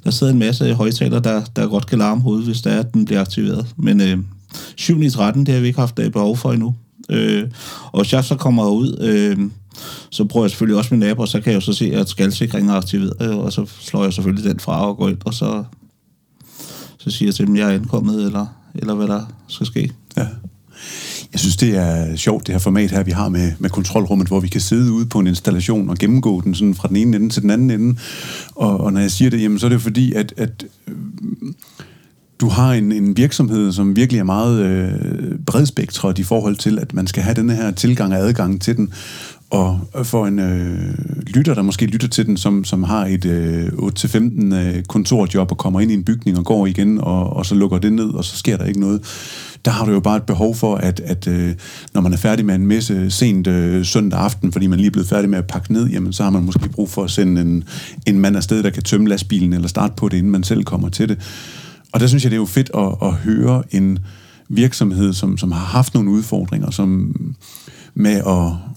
[0.03, 2.93] Der sidder en masse højtaler, der, der godt kan larme hovedet, hvis der er, at
[2.93, 3.67] den bliver aktiveret.
[3.77, 4.17] Men øh,
[4.75, 6.75] 7 i 13, det har vi ikke haft øh, behov for endnu.
[7.10, 7.49] Øh,
[7.91, 9.38] og hvis jeg så kommer ud, øh,
[10.10, 12.10] så prøver jeg selvfølgelig også min nabo, og så kan jeg jo så se, at
[12.10, 15.34] skalsikringen er aktiveret, øh, og så slår jeg selvfølgelig den fra og går ind, og
[15.34, 15.63] så,
[17.03, 19.91] så siger jeg til dem, jeg er ankommet, eller, eller hvad der skal ske.
[20.17, 20.27] Ja.
[21.31, 24.39] Jeg synes, det er sjovt, det her format her, vi har med, med kontrolrummet, hvor
[24.39, 27.29] vi kan sidde ude på en installation og gennemgå den sådan fra den ene ende
[27.29, 27.99] til den anden ende.
[28.55, 30.95] Og, og når jeg siger det, jamen, så er det fordi, at, at øh,
[32.41, 36.93] du har en, en virksomhed, som virkelig er meget øh, bredspektret i forhold til, at
[36.93, 38.93] man skal have den her tilgang og adgang til den.
[39.51, 40.93] Og for en øh,
[41.27, 45.57] lytter, der måske lytter til den, som, som har et øh, 8-15 øh, kontorjob og
[45.57, 48.25] kommer ind i en bygning og går igen, og, og så lukker det ned, og
[48.25, 49.01] så sker der ikke noget.
[49.65, 51.55] Der har du jo bare et behov for, at, at øh,
[51.93, 54.91] når man er færdig med en messe sent øh, søndag aften, fordi man lige er
[54.91, 57.41] blevet færdig med at pakke ned, jamen så har man måske brug for at sende
[57.41, 57.63] en,
[58.05, 60.89] en mand afsted, der kan tømme lastbilen eller starte på det, inden man selv kommer
[60.89, 61.17] til det.
[61.91, 63.99] Og der synes jeg, det er jo fedt at, at høre en
[64.49, 67.15] virksomhed, som, som har haft nogle udfordringer, som
[67.95, 68.71] med at,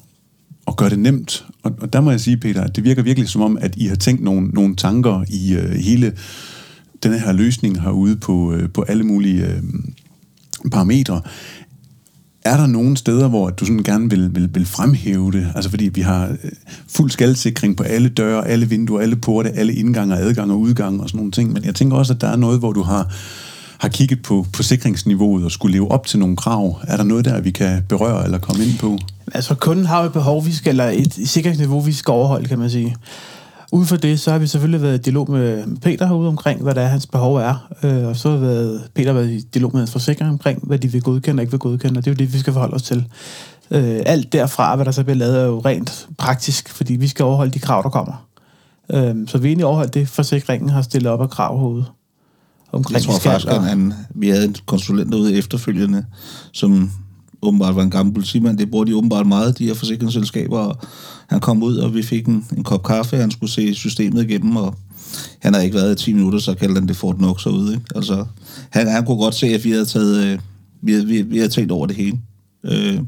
[0.66, 1.46] og gøre det nemt.
[1.62, 3.86] Og, og der må jeg sige, Peter, at det virker virkelig som om, at I
[3.86, 6.12] har tænkt nogle, nogle tanker i øh, hele
[7.02, 9.62] denne her løsning herude på, øh, på alle mulige øh,
[10.72, 11.20] parametre.
[12.44, 15.52] Er der nogle steder, hvor du sådan gerne vil, vil, vil fremhæve det?
[15.54, 16.50] Altså fordi vi har øh,
[16.88, 21.08] fuld skaldsikring på alle døre, alle vinduer, alle porte, alle indgange, adgang og udgange og
[21.08, 21.52] sådan nogle ting.
[21.52, 23.14] Men jeg tænker også, at der er noget, hvor du har,
[23.84, 26.80] har kigget på, på sikringsniveauet og skulle leve op til nogle krav.
[26.88, 28.98] Er der noget der, vi kan berøre eller komme ind på?
[29.34, 32.58] Altså kunden har jo et behov, vi skal, eller et sikringsniveau, vi skal overholde, kan
[32.58, 32.96] man sige.
[33.72, 36.74] Ud fra det, så har vi selvfølgelig været i dialog med Peter herude omkring, hvad
[36.74, 37.68] der er, hans behov er.
[37.82, 40.92] Øh, og så har været, Peter været i dialog med hans forsikring omkring, hvad de
[40.92, 41.98] vil godkende og ikke vil godkende.
[41.98, 43.06] Og det er jo det, vi skal forholde os til.
[43.70, 47.24] Øh, alt derfra, hvad der så bliver lavet, er jo rent praktisk, fordi vi skal
[47.24, 48.26] overholde de krav, der kommer.
[48.92, 51.84] Øh, så vi er egentlig overholdt det, forsikringen har stillet op af krav herude.
[52.74, 56.04] Omkring jeg tror faktisk, at han, vi havde en konsulent ude efterfølgende,
[56.52, 56.90] som
[57.42, 58.58] åbenbart var en gammel politimand.
[58.58, 60.58] Det bruger de åbenbart meget, de her forsikringsselskaber.
[60.58, 60.78] Og
[61.28, 63.16] han kom ud, og vi fik en, en kop kaffe.
[63.16, 64.74] Han skulle se systemet igennem, og
[65.38, 67.72] han havde ikke været i 10 minutter, så kaldte han det Fort Knox ude.
[67.74, 67.84] Ikke?
[67.94, 68.24] Altså,
[68.70, 70.38] han, han kunne godt se, at vi havde, taget, øh,
[70.82, 72.18] vi, havde, vi, vi havde tænkt over det hele.
[72.64, 72.98] Øh,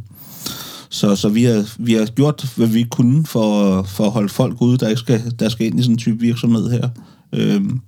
[0.90, 4.62] Så, så vi, har, vi har gjort, hvad vi kunne for, for at holde folk
[4.62, 6.88] ude, der ikke skal, der skal ind i sådan en type virksomhed her.
[7.33, 7.81] Øhm,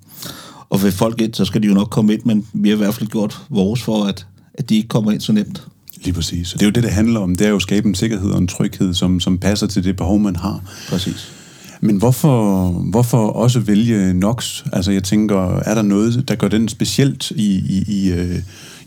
[0.71, 2.79] og vil folk ind, så skal de jo nok komme ind, men vi har i
[2.79, 5.63] hvert fald gjort vores for, at, at de ikke kommer ind så nemt.
[6.05, 6.49] Lige præcis.
[6.49, 7.35] Så det er jo det, det handler om.
[7.37, 9.97] Det er jo at skabe en sikkerhed og en tryghed, som, som passer til det
[9.97, 10.61] behov, man har.
[10.89, 11.33] Præcis.
[11.81, 14.65] Men hvorfor, hvorfor også vælge NOx?
[14.73, 18.39] Altså jeg tænker, er der noget, der gør den specielt i, i, i, øh,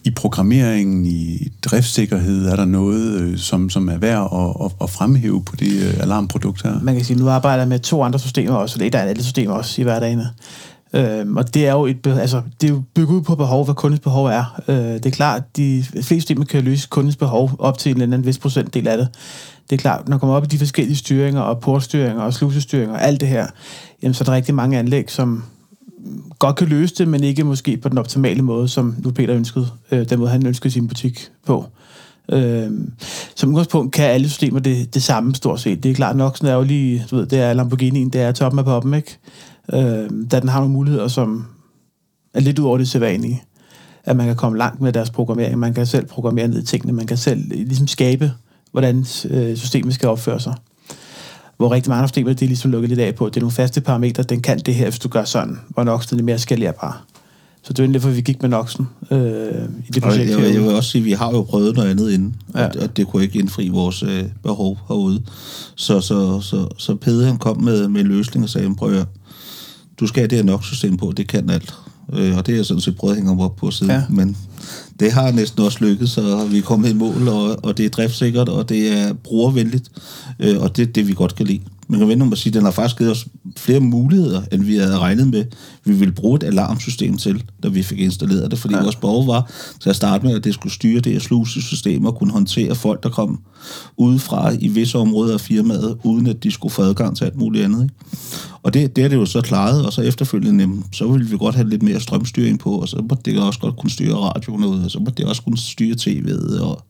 [0.03, 2.45] i programmeringen, i driftssikkerhed?
[2.45, 6.03] Er der noget, øh, som, som er værd at, at, at fremhæve på det øh,
[6.03, 6.79] alarmprodukt her?
[6.81, 8.99] Man kan sige, at nu arbejder jeg med to andre systemer også, og det er
[8.99, 10.21] alle systemer også i hverdagen.
[10.93, 13.75] Øhm, og det er jo et, altså, det er jo bygget ud på behov, hvad
[13.75, 14.61] kundens behov er.
[14.67, 17.95] Øh, det er klart, at de fleste systemer kan løse kundens behov op til en
[17.95, 19.07] eller anden vis procentdel af det.
[19.69, 22.93] Det er klart, når man kommer op i de forskellige styringer og portstyringer og slusestyringer
[22.93, 23.47] og alt det her,
[24.03, 25.43] jamen, så er der rigtig mange anlæg, som
[26.39, 29.67] godt kan løse det, men ikke måske på den optimale måde, som nu Peter ønskede,
[29.91, 31.65] øh, den måde han ønskede sin butik på.
[32.31, 32.71] Øh,
[33.35, 35.83] som udgangspunkt kan alle systemer det, det samme stort set.
[35.83, 38.31] Det er klart nok, sådan er jo lige, du ved, det er Lamborghini'en, det er
[38.31, 39.17] toppen af poppen, ikke?
[39.73, 41.45] Øh, da den har nogle muligheder, som
[42.33, 43.43] er lidt ud over det sædvanlige.
[44.03, 46.93] At man kan komme langt med deres programmering, man kan selv programmere ned i tingene,
[46.93, 48.31] man kan selv ligesom skabe,
[48.71, 50.53] hvordan øh, systemet skal opføre sig
[51.61, 53.25] hvor rigtig mange systemer, det er ligesom lukket lidt af på.
[53.25, 56.19] Det er nogle faste parametre, den kan det her, hvis du gør sådan, hvor Noxen
[56.19, 57.05] er mere skalerbar.
[57.63, 59.19] Så det er derfor, vi gik med Noxen øh,
[59.87, 60.31] i det projekt.
[60.31, 62.65] Jeg, jeg vil også sige, at vi har jo prøvet noget andet inden, ja.
[62.65, 65.21] at, at det kunne ikke indfri vores øh, behov herude.
[65.75, 69.07] Så, så, så, så Pede han kom med, med en løsning og sagde, prøv at
[70.01, 71.73] du skal have det her Nox-system på, det kan alt.
[72.13, 73.91] Øh, og det er jeg sådan set prøvet at hænge op på siden.
[73.91, 74.03] Ja.
[74.09, 74.37] Men
[74.99, 77.89] det har næsten også lykkedes, så vi er kommet i mål, og, og det er
[77.89, 79.91] driftsikkert, og det er brugervenligt,
[80.39, 81.61] øh, og det er det, vi godt kan lide.
[81.91, 83.27] Man kan vende om at sige, at den har faktisk givet os
[83.57, 85.45] flere muligheder, end vi havde regnet med.
[85.85, 88.81] Vi ville bruge et alarmsystem til, da vi fik installeret det, fordi ja.
[88.81, 92.15] vores behov var til at starte med, at det skulle styre det her slusesystem og
[92.15, 93.39] kunne håndtere folk, der kom
[93.97, 97.65] udefra i visse områder af firmaet, uden at de skulle få adgang til alt muligt
[97.65, 97.83] andet.
[97.83, 97.95] Ikke?
[98.63, 101.37] Og det, det er det jo så klaret, og så efterfølgende, jamen, så ville vi
[101.37, 104.63] godt have lidt mere strømstyring på, og så måtte det også godt kunne styre radioen
[104.63, 106.83] ud, og så måtte det også kunne styre tv'et, og,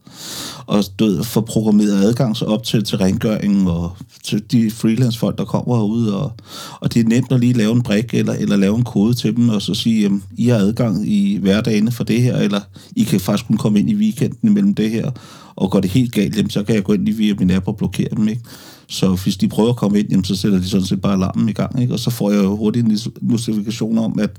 [0.66, 3.92] og du få programmeret adgang så op til, til rengøringen, og
[4.24, 6.32] til de freelance-folk, der kommer herude, og,
[6.80, 9.36] og det er nemt at lige lave en brik, eller, eller lave en kode til
[9.36, 12.60] dem, og så sige, at I har adgang i hverdagen for det her, eller
[12.96, 15.12] I kan faktisk kun komme ind i weekenden mellem det her,
[15.56, 17.68] og går det helt galt, jamen, så kan jeg gå ind lige via min app
[17.68, 18.42] og blokere dem, ikke?
[18.88, 21.50] Så hvis de prøver at komme ind, jamen, så sætter de sådan set bare alarmen
[21.50, 21.94] i gang, ikke?
[21.94, 24.30] Og så får jeg jo hurtigt en notifikation om, at,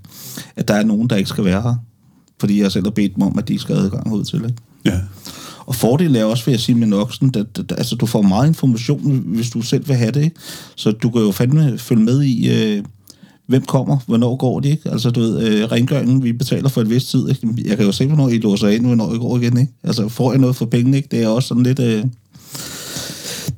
[0.57, 1.75] at der er nogen, der ikke skal være her.
[2.41, 4.57] Fordi jeg selv har bedt dem om, at de skal have adgang ud til, ikke?
[4.85, 5.01] Ja.
[5.67, 8.49] Og fordelen er også, vil jeg sige med Noxen, at, at, altså, du får meget
[8.49, 10.37] information, hvis du selv vil have det, ikke?
[10.77, 12.51] Så du kan jo fandme følge med i...
[12.51, 12.85] Øh,
[13.47, 14.91] hvem kommer, hvornår går de, ikke?
[14.91, 17.55] Altså, du ved, øh, rengøringen, vi betaler for et vist tid, ikke?
[17.67, 19.73] Jeg kan jo se, hvornår I låser ind, hvornår I går igen, ikke?
[19.85, 21.09] Altså, får jeg noget for pengene, ikke?
[21.11, 21.79] Det er også sådan lidt...
[21.79, 22.05] Øh,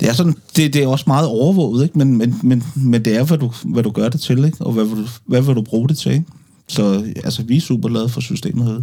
[0.00, 1.98] det er, sådan, det, det er også meget overvåget, ikke?
[1.98, 4.56] Men, men, men, men det er, hvad du, hvad du gør det til, ikke?
[4.60, 6.24] Og hvad vil du, hvad vil du bruge det til, ikke?
[6.68, 8.80] Så altså, vi er super glade for systemet her.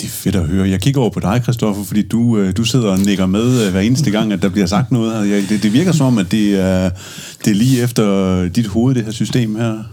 [0.00, 0.68] Det er fedt at høre.
[0.68, 3.70] Jeg kigger over på dig, Christoffer, fordi du, øh, du sidder og nikker med øh,
[3.70, 5.42] hver eneste gang, at der bliver sagt noget her.
[5.48, 6.90] Det, det virker som om, at det er,
[7.44, 9.84] det er lige efter dit hoved, det her system her.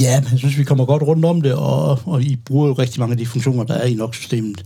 [0.00, 3.00] Ja, jeg synes, vi kommer godt rundt om det, og, og I bruger jo rigtig
[3.00, 4.64] mange af de funktioner, der er i NOx-systemet.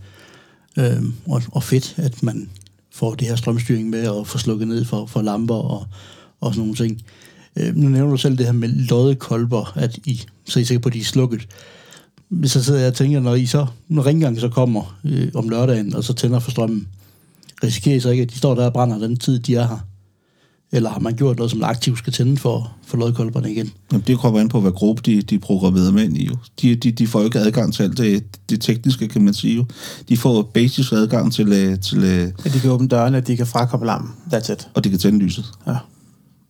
[0.77, 2.49] Øhm, og, og fedt, at man
[2.93, 5.85] får det her strømstyring med at få slukket ned for, for lamper og,
[6.41, 7.01] og sådan nogle ting.
[7.55, 10.81] Øhm, nu nævner du selv det her med loddekolber, at I, så er I sikker
[10.81, 11.47] på, at de er slukket.
[12.29, 15.95] Hvis jeg sidder og tænker, når I så, når ringgangen så kommer øh, om lørdagen,
[15.95, 16.87] og så tænder for strømmen,
[17.63, 19.85] risikerer I så ikke, at de står der og brænder den tid, de er her?
[20.71, 23.71] Eller har man gjort noget, som aktivt skal tænde for, for lodkolberne igen?
[23.91, 26.25] Jamen, det kommer an på, hvad gruppe de, de programmerede med i.
[26.25, 26.35] Jo.
[26.61, 29.55] De, de, de får ikke adgang til alt det, det tekniske, kan man sige.
[29.55, 29.65] Jo.
[30.09, 31.47] De får basisk adgang til...
[31.53, 34.11] øh, til øh, At de kan åbne dørene, at de kan frakoble lampen.
[34.33, 34.67] That's it.
[34.73, 35.45] og de kan tænde lyset.
[35.67, 35.75] Ja.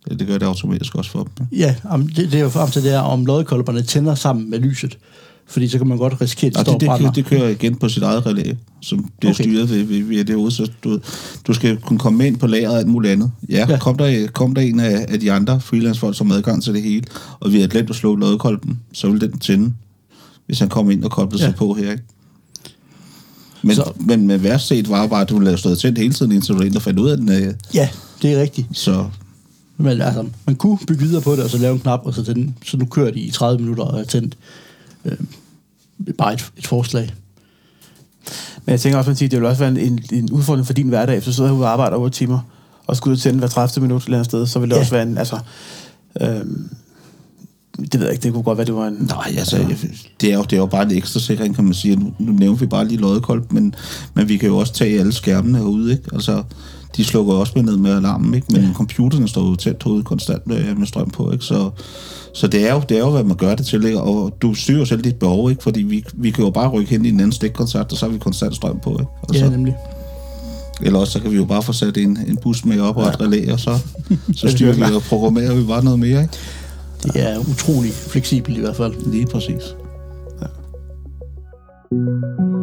[0.09, 1.47] Det gør det automatisk også for dem.
[1.51, 4.59] Ja, om, det, det er jo frem til det her, om lodkolberne tænder sammen med
[4.59, 4.97] lyset.
[5.49, 7.07] Fordi så kan man godt risikere, at de står det, det, brænder.
[7.07, 9.43] det, det kører igen på sit eget relæ, som bliver Okay.
[9.43, 10.51] styret ved, ved, ved derude.
[10.51, 10.99] Så du,
[11.47, 13.31] du skal kunne komme ind på lageret og alt muligt andet.
[13.49, 13.77] Ja, Ja.
[13.79, 16.81] Kom, der, kom der en af, af de andre freelance-folk, som har adgang til det
[16.83, 17.03] hele,
[17.39, 19.73] og vi har glemt at slå lodkolben, så vil den tænde,
[20.45, 21.45] hvis han kommer ind og kobler Ja.
[21.45, 21.91] sig på her.
[21.91, 22.03] Ikke?
[23.61, 26.31] Men, Så- men, men værst set var bare, at du have stået tændt hele tiden,
[26.31, 27.29] indtil du endte og fandt ud af den.
[27.29, 27.89] øh, Ja,
[28.21, 28.67] det er rigtigt.
[28.71, 29.05] Så
[29.77, 32.23] Men altså, man kunne bygge videre på det, og så lave en knap, og så,
[32.23, 34.37] tænde, så nu kører de i 30 minutter og er tændt.
[35.05, 35.11] Øh,
[36.17, 37.13] bare et, et forslag.
[38.65, 40.87] Men jeg tænker også, at det vil også være en, en, en udfordring for din
[40.89, 42.39] hverdag, hvis du sidder herude og arbejder over timer,
[42.87, 44.79] og ud og tænde hver 30 minut et eller andet sted, så vil det Ja.
[44.79, 45.39] også være en, altså,
[46.21, 46.69] øhm,
[47.79, 48.93] det ved jeg ikke, det kunne godt være, det var en...
[48.93, 49.57] Nej, altså,
[50.21, 51.95] det er, jo, det er jo bare en ekstra sikring, kan man sige.
[51.95, 53.75] Nu, nu nævner vi bare lige loddekolb, men,
[54.13, 56.03] men vi kan jo også tage alle skærmene herude, ikke?
[56.13, 56.43] Altså,
[56.99, 58.47] de slukker også med ned med alarmen, ikke?
[58.49, 58.73] men ja.
[58.73, 61.45] computerne står jo tæt ude konstant med, med strøm på, ikke?
[61.45, 61.69] Så,
[62.33, 64.01] så det er, jo, det er jo, hvad man gør det til, ikke?
[64.01, 65.63] og du styrer selv dit behov, ikke?
[65.63, 68.13] fordi vi, vi kan jo bare rykke hen i en anden stikkoncert, og så har
[68.13, 68.91] vi konstant strøm på.
[68.91, 69.11] Ikke?
[69.21, 69.75] Og Ja, så, nemlig.
[70.81, 73.07] eller også så kan vi jo bare få sat en, en bus med op og
[73.07, 73.79] et relæ, og så,
[74.35, 76.21] så styrer vi og programmerer vi bare noget mere.
[76.21, 76.33] Ikke?
[77.03, 79.11] Det er utrolig fleksibelt i hvert fald.
[79.11, 79.63] Lige præcis.
[81.91, 82.58] Du,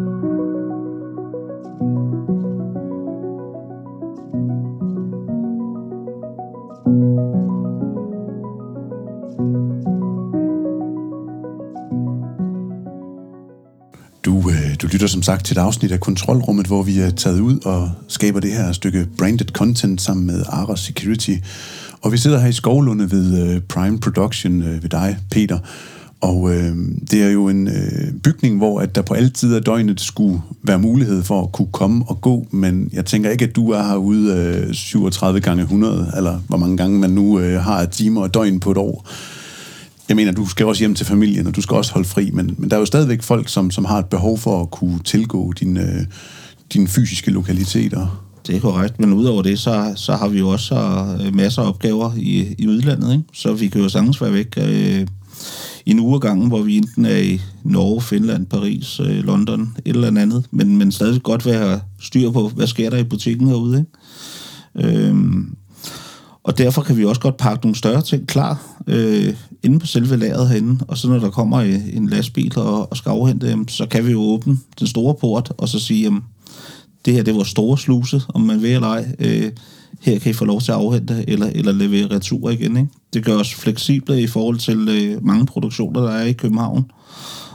[15.06, 18.40] lytter som sagt til et afsnit af Kontrolrummet, hvor vi er taget ud og skaber
[18.40, 21.34] det her stykke branded content sammen med Aras Security.
[22.02, 25.58] Og vi sidder her i Skovlunde ved øh, Prime Production øh, ved dig, Peter.
[26.20, 26.76] Og øh,
[27.10, 30.40] det er jo en øh, bygning, hvor at der på alle tider af døgnet skulle
[30.62, 33.82] være mulighed for at kunne komme og gå, men jeg tænker ikke, at du er
[33.82, 34.32] herude
[34.68, 38.60] øh, 37 gange 100, eller hvor mange gange man nu øh, har timer og døgn
[38.60, 39.08] på et år.
[40.08, 42.54] Jeg mener, du skal også hjem til familien, og du skal også holde fri, men,
[42.58, 45.52] men der er jo stadigvæk folk, som, som har et behov for at kunne tilgå
[45.52, 46.06] dine, din øh,
[46.72, 48.22] dine fysiske lokaliteter.
[48.46, 50.74] Det er korrekt, men udover det, så, så har vi jo også
[51.24, 53.24] øh, masser af opgaver i, i udlandet, ikke?
[53.32, 55.06] så vi kan jo sagtens være væk øh,
[55.86, 59.94] i en uge gangen, hvor vi enten er i Norge, Finland, Paris, øh, London, et
[59.96, 63.86] eller andet, men, men stadig godt være styr på, hvad sker der i butikken herude.
[64.76, 64.96] Ikke?
[64.96, 65.56] Øhm,
[66.46, 70.16] og derfor kan vi også godt pakke nogle større ting klar øh, inde på selve
[70.16, 73.68] lageret herinde, og så når der kommer øh, en lastbil og, og skal afhente dem,
[73.68, 76.24] så kan vi jo åbne den store port, og så sige, jamen,
[77.04, 79.06] det her det er vores store sluse, om man vil eller ej.
[79.18, 79.50] Øh,
[80.00, 82.76] her kan I få lov til at afhente eller, eller levere retur igen.
[82.76, 82.88] Ikke?
[83.14, 86.90] Det gør os fleksible i forhold til øh, mange produktioner, der er i København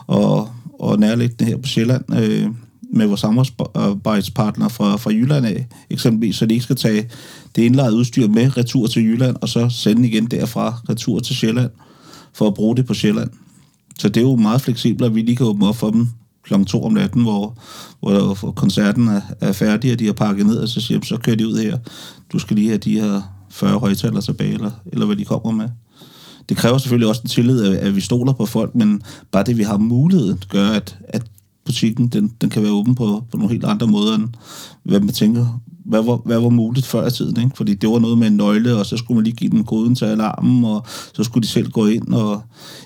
[0.08, 0.50] og,
[0.80, 2.48] og nærliggende her på Sjælland øh,
[2.94, 7.10] med vores samarbejdspartner fra, fra Jylland af, eksempelvis, så de ikke skal tage
[7.56, 11.70] det indlejede udstyr med retur til Jylland, og så sende igen derfra retur til Sjælland,
[12.34, 13.30] for at bruge det på Sjælland.
[14.00, 16.08] Så det er jo meget fleksibelt, at vi lige kan åbne op for dem
[16.44, 17.58] klokken 2 om natten, hvor,
[18.00, 21.36] hvor, koncerten er, er færdig, og de har pakket ned, og så siger så kører
[21.36, 21.78] de ud her.
[22.32, 25.70] Du skal lige have de her 40 højtaler tilbage, eller, eller hvad de kommer med.
[26.50, 29.02] Det kræver selvfølgelig også en tillid, at, at vi stoler på folk, men
[29.32, 31.24] bare det, vi har mulighed, gør, at, at
[31.66, 34.28] butikken den, den kan være åben på, på nogle helt andre måder, end
[34.84, 37.52] hvad man tænker, hvad var, hvad var muligt før i tiden, ikke?
[37.56, 39.96] Fordi det var noget med en nøgle, og så skulle man lige give dem koden
[39.96, 42.42] til alarmen, og så skulle de selv gå ind, og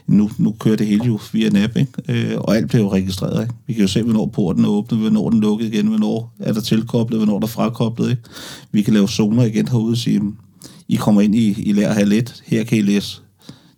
[0.07, 1.91] nu, nu kører det hele jo via en app, ikke?
[2.09, 3.53] Øh, og alt bliver jo registreret, ikke?
[3.67, 6.53] Vi kan jo se, hvornår porten er åbnet, hvornår den er lukket igen, hvornår er
[6.53, 8.21] der tilkoblet, hvornår der frakoblet, ikke?
[8.71, 10.21] Vi kan lave zoner igen herude og sige,
[10.88, 13.21] I kommer ind i, i lærer halv 1, her kan I læse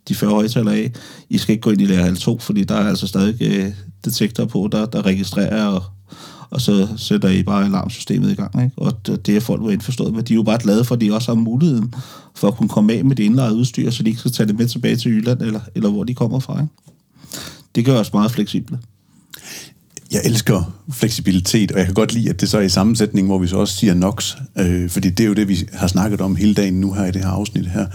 [0.08, 0.92] de 40 højtaler af.
[1.30, 3.72] I skal ikke gå ind i lærer halv 2, fordi der er altså stadig øh,
[4.06, 5.84] detektor på, der, der registrerer og
[6.50, 8.64] og så sætter I bare alarmsystemet i gang.
[8.64, 8.78] Ikke?
[8.78, 10.24] Og det, det er folk jo indforstået med.
[10.24, 11.94] De er jo bare glade for, at de også har muligheden
[12.36, 14.58] for at kunne komme af med det indlejede udstyr, så de ikke skal tage det
[14.58, 16.62] med tilbage til Jylland, eller, eller hvor de kommer fra.
[16.62, 16.74] Ikke?
[17.76, 18.80] Det gør os meget fleksible.
[20.12, 23.38] Jeg elsker fleksibilitet, og jeg kan godt lide, at det så er i sammensætning, hvor
[23.38, 26.36] vi så også siger NOx, øh, fordi det er jo det, vi har snakket om
[26.36, 27.88] hele dagen nu her i det her afsnit her.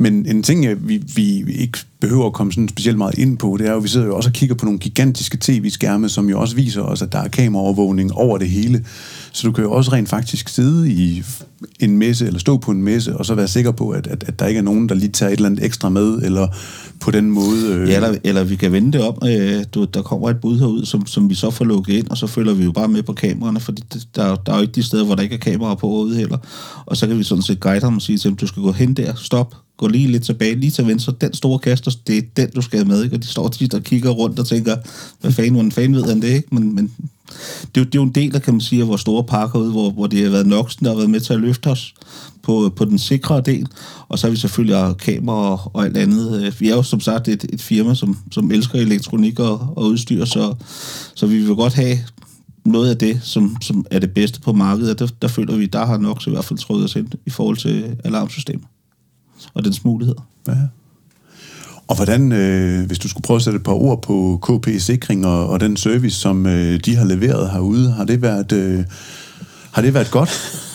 [0.00, 3.66] Men en ting, vi, vi ikke behøver at komme sådan specielt meget ind på, det
[3.66, 6.40] er jo, at vi sidder jo også og kigger på nogle gigantiske tv-skærme, som jo
[6.40, 8.84] også viser os, at der er kameraovervågning over det hele.
[9.32, 11.22] Så du kan jo også rent faktisk sidde i
[11.80, 14.38] en messe, eller stå på en messe, og så være sikker på, at, at, at
[14.38, 16.48] der ikke er nogen, der lige tager et eller andet ekstra med, eller
[17.00, 17.74] på den måde...
[17.74, 17.88] Øh...
[17.88, 19.18] Ja, eller, eller vi kan vende det om.
[19.28, 22.16] Øh, du, der kommer et bud herud, som, som vi så får lukket ind, og
[22.16, 24.72] så følger vi jo bare med på kameraerne, fordi det, der, der er jo ikke
[24.72, 26.38] de steder, hvor der ikke er kameraer på ude heller.
[26.86, 28.72] Og så kan vi sådan set guide ham og sige til dem, du skal gå
[28.72, 32.22] hen der, stop, gå lige lidt tilbage, lige til venstre, den store kaster, det er
[32.36, 33.16] den, du skal have med, ikke?
[33.16, 34.76] og de står tit og kigger rundt og tænker,
[35.20, 36.48] hvad fanden, hvordan fanden ved han det, ikke?
[36.54, 36.92] Men, men
[37.74, 39.24] det, er jo, det er jo en del, der kan man sige, af vores store
[39.24, 41.66] park herude, hvor, hvor det har været Noxen, der har været med til at løfte
[41.66, 41.94] os
[42.42, 43.68] på, på den sikre del,
[44.08, 46.42] og så har vi selvfølgelig kamera og, og alt andet.
[46.42, 49.84] Øh, vi er jo som sagt et, et firma, som, som elsker elektronik og, og
[49.84, 50.54] udstyr, så,
[51.14, 51.98] så vi vil godt have
[52.64, 55.86] noget af det, som, som er det bedste på markedet, der, der føler vi, der
[55.86, 58.64] har Nox i hvert fald trådt os ind i forhold til alarmsystemet
[59.54, 60.26] og dens muligheder.
[60.48, 60.54] Ja.
[61.88, 65.26] Og hvordan, øh, hvis du skulle prøve at sætte et par ord på KP Sikring
[65.26, 68.52] og, og den service, som øh, de har leveret herude, har det været...
[68.52, 68.84] Øh,
[69.72, 70.30] har det været godt?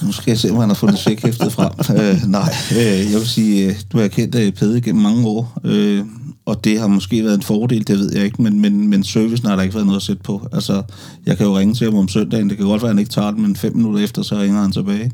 [0.05, 1.71] Nu skal jeg se, om han har fundet checkhæftet frem.
[1.99, 5.59] øh, nej, øh, jeg vil sige, øh, du har kendt øh, Pede gennem mange år,
[5.63, 6.05] øh,
[6.45, 9.47] og det har måske været en fordel, det ved jeg ikke, men, men, men servicen
[9.47, 10.47] har der ikke været noget at sætte på.
[10.53, 10.83] Altså,
[11.25, 13.11] jeg kan jo ringe til ham om søndagen, det kan godt være, at han ikke
[13.11, 15.11] tager den, men fem minutter efter, så ringer han tilbage.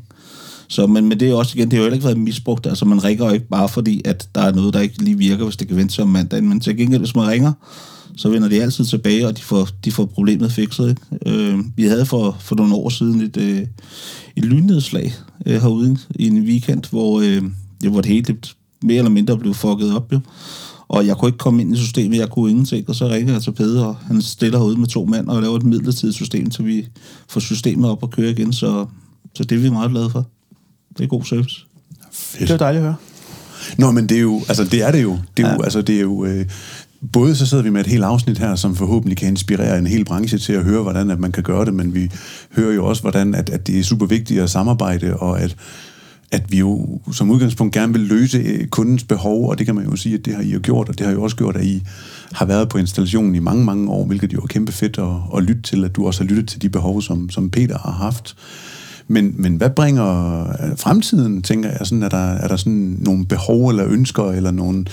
[0.72, 2.66] Så, men, men det er også igen, det har jo heller ikke været misbrugt.
[2.66, 5.44] Altså, man ringer jo ikke bare fordi, at der er noget, der ikke lige virker,
[5.44, 6.48] hvis det kan vente sig om mandagen.
[6.48, 7.52] Men til gengæld, hvis man ringer,
[8.16, 10.88] så vender de altid tilbage, og de får, de får problemet fikset.
[10.88, 11.30] Ikke?
[11.30, 13.66] Øh, vi havde for, for nogle år siden et, øh,
[14.36, 15.14] et lynnedslag
[15.46, 17.42] øh, herude i en weekend, hvor, øh,
[17.90, 18.36] hvor det hele
[18.82, 20.12] mere eller mindre blev fucket op.
[20.12, 20.20] Jo.
[20.88, 23.42] Og jeg kunne ikke komme ind i systemet, jeg kunne ingenting, og så ringer jeg
[23.42, 26.62] til Peder, og han stiller herude med to mænd og laver et midlertidigt system, så
[26.62, 26.86] vi
[27.28, 28.86] får systemet op og køre igen, så,
[29.34, 30.26] så det er vi meget glade for.
[30.98, 31.66] Det er god service.
[32.12, 32.48] Fedt.
[32.48, 32.96] Det er dejligt at høre.
[33.78, 35.18] Nå, men det er jo, altså det er det jo.
[35.36, 35.54] Det er ja.
[35.54, 36.46] jo, altså det er jo, øh,
[37.12, 40.04] både så sidder vi med et helt afsnit her, som forhåbentlig kan inspirere en hel
[40.04, 42.10] branche til at høre, hvordan at man kan gøre det, men vi
[42.56, 45.56] hører jo også, hvordan at, at det er super vigtigt at samarbejde, og at,
[46.30, 49.84] at vi jo som udgangspunkt gerne vil løse øh, kundens behov, og det kan man
[49.84, 51.64] jo sige, at det har I jo gjort, og det har jo også gjort, at
[51.64, 51.82] I
[52.32, 55.42] har været på installationen i mange, mange år, hvilket jo er kæmpe fedt at, at
[55.42, 58.36] lytte til, at du også har lyttet til de behov, som, som Peter har haft.
[59.08, 61.78] Men, men hvad bringer øh, fremtiden, tænker jeg?
[61.84, 64.84] Sådan, er, der, er der sådan nogle behov eller ønsker, eller nogle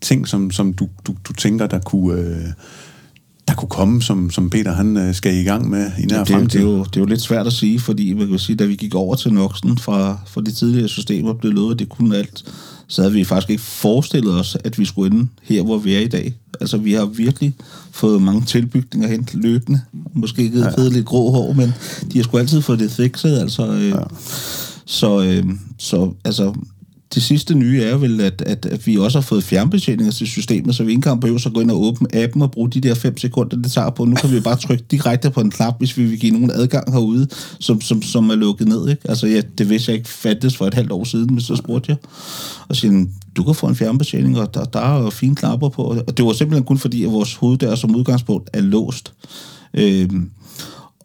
[0.00, 2.20] ting, som, som du, du, du tænker, der kunne...
[2.20, 2.44] Øh,
[3.48, 6.20] der kunne komme, som, som Peter han øh, skal i gang med i nær ja,
[6.20, 6.60] det, fremtid?
[6.60, 8.64] Det er, jo, det er jo lidt svært at sige, fordi man kan sige, da
[8.64, 12.16] vi gik over til Noxen fra, fra de tidligere systemer, blev lovet, at det kunne
[12.16, 12.44] alt,
[12.86, 16.00] så havde vi faktisk ikke forestillet os, at vi skulle ende her, hvor vi er
[16.00, 16.34] i dag.
[16.60, 17.54] Altså, vi har virkelig
[17.90, 19.80] fået mange tilbygninger hen løbende.
[20.12, 20.88] Måske ikke ja.
[20.88, 21.74] lidt grå hår, men
[22.12, 23.66] de har sgu altid fået det fikset, altså.
[23.72, 23.98] Øh, ja.
[24.84, 25.44] Så, øh,
[25.78, 26.54] så altså,
[27.14, 30.74] det sidste nye er vel, at, at, at vi også har fået fjernbetjeninger til systemet,
[30.74, 32.94] så vi ikke engang behøver at gå ind og åbne appen og bruge de der
[32.94, 34.04] 5 sekunder, det tager på.
[34.04, 36.92] Nu kan vi bare trykke direkte på en knap, hvis vi vil give nogen adgang
[36.92, 37.28] herude,
[37.60, 38.88] som, som, som er lukket ned.
[38.88, 39.02] Ikke?
[39.08, 41.90] Altså, ja, det vidste jeg ikke fattes for et halvt år siden, hvis så spurgte
[41.90, 41.96] jeg.
[42.68, 43.04] Og siger,
[43.36, 45.82] du kan få en fjernbetjening, og der, der er jo fine knapper på.
[45.82, 49.12] Og det var simpelthen kun fordi, at vores hoveddør som udgangspunkt er låst.
[49.74, 50.30] Øhm,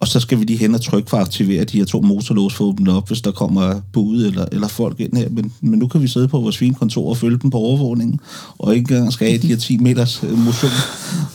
[0.04, 2.54] og så skal vi lige hen og trykke for at aktivere de her to motorlås
[2.54, 5.30] for at åbne op, hvis der kommer bud eller, eller folk ind her.
[5.30, 8.20] Men, men nu kan vi sidde på vores fine kontor og følge dem på overvågningen,
[8.58, 10.72] og ikke engang skal have de her 10 meters øh, motion.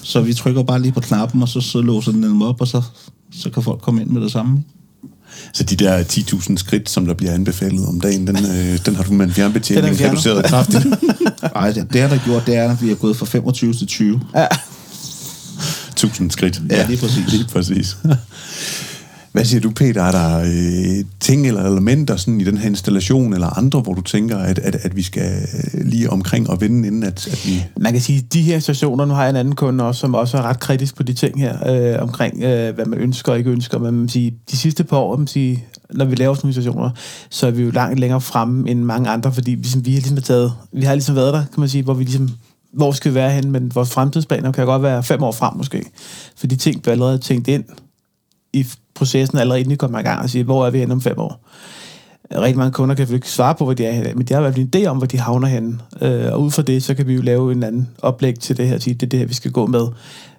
[0.02, 2.68] Så vi trykker bare lige på knappen, og så, så låser den dem op, og
[2.68, 2.82] så,
[3.32, 4.64] så kan folk komme ind med det samme.
[5.52, 9.02] Så de der 10.000 skridt, som der bliver anbefalet om dagen, den, øh, den har
[9.02, 10.86] du med en fjernbetjening reduceret kraftigt?
[11.54, 13.86] Nej, det, det har der gjort, det er, at vi er gået fra 25 til
[13.86, 14.20] 20.
[14.34, 14.46] Ja.
[16.04, 16.62] 1000 skridt.
[16.70, 17.32] Ja, lige præcis.
[17.32, 17.96] Lige præcis.
[19.32, 20.02] Hvad siger du, Peter?
[20.02, 24.00] Er der øh, ting eller elementer sådan, i den her installation eller andre, hvor du
[24.00, 25.30] tænker, at, at, at vi skal
[25.74, 27.64] øh, lige omkring og vende, inden at, at vi...
[27.80, 30.14] Man kan sige, at de her stationer, nu har jeg en anden kunde også, som
[30.14, 33.38] også er ret kritisk på de ting her, øh, omkring øh, hvad man ønsker og
[33.38, 33.78] ikke ønsker.
[33.78, 36.90] Men man sige, de sidste par år, man sige, når vi laver sådan nogle stationer,
[37.30, 40.22] så er vi jo langt længere fremme end mange andre, fordi ligesom, vi har ligesom
[40.22, 42.30] taget, vi har ligesom været der, kan man sige, hvor vi ligesom
[42.72, 45.84] hvor skal vi være hen, men vores fremtidsplaner kan godt være fem år frem måske.
[46.36, 47.64] For de ting bliver allerede tænkt ind
[48.52, 51.00] i processen, allerede inden vi kommer i gang og siger, hvor er vi henne om
[51.00, 51.40] fem år.
[52.34, 54.42] Rigtig mange kunder kan ikke svare på, hvor de er henne, men de har i
[54.42, 55.78] hvert fald en idé om, hvor de havner henne.
[56.00, 58.68] Øh, og ud fra det, så kan vi jo lave en anden oplæg til det
[58.68, 59.86] her, sige, det er det her, vi skal gå med,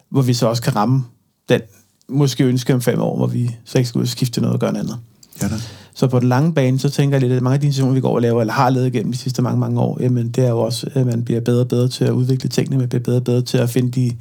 [0.10, 1.04] hvor vi så også kan ramme
[1.50, 1.62] den
[2.10, 4.60] måske ønske om fem år, hvor vi så ikke skal ud og skifte noget og
[4.60, 5.00] gøre noget andet.
[5.42, 5.56] Ja da.
[6.00, 8.02] Så på den lange bane, så tænker jeg lidt, at mange af de institutioner, vi
[8.02, 10.50] går og laver, eller har lavet igennem de sidste mange, mange år, jamen det er
[10.50, 13.18] jo også, at man bliver bedre og bedre til at udvikle tingene, man bliver bedre
[13.18, 14.12] og bedre til at finde de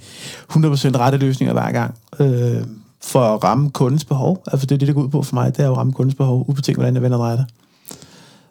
[0.53, 2.63] 100% rette løsninger hver gang, øh,
[3.03, 4.43] for at ramme kundens behov.
[4.53, 6.15] Altså det er det, der går ud på for mig, det er at ramme kundens
[6.15, 7.47] behov, ubetinget hvordan jeg vender drejer det.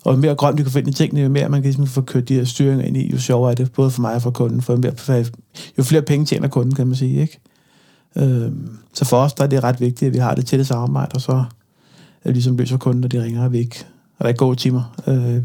[0.05, 2.01] Og jo mere grønt vi kan finde i tingene, jo mere man kan ligesom få
[2.01, 4.31] kørt de her styringer ind i, jo sjovere er det, både for mig og for
[4.31, 4.61] kunden.
[4.61, 5.25] For jo, mere,
[5.77, 7.39] jo flere penge tjener kunden, kan man sige, ikke?
[8.15, 8.51] Øh,
[8.93, 11.21] så for os der er det ret vigtigt, at vi har det tætte samarbejde, og
[11.21, 11.43] så
[12.25, 13.85] ligesom løser kunden, når de ringer, og vi ikke,
[14.17, 15.01] og der ikke går timer.
[15.07, 15.41] Øh,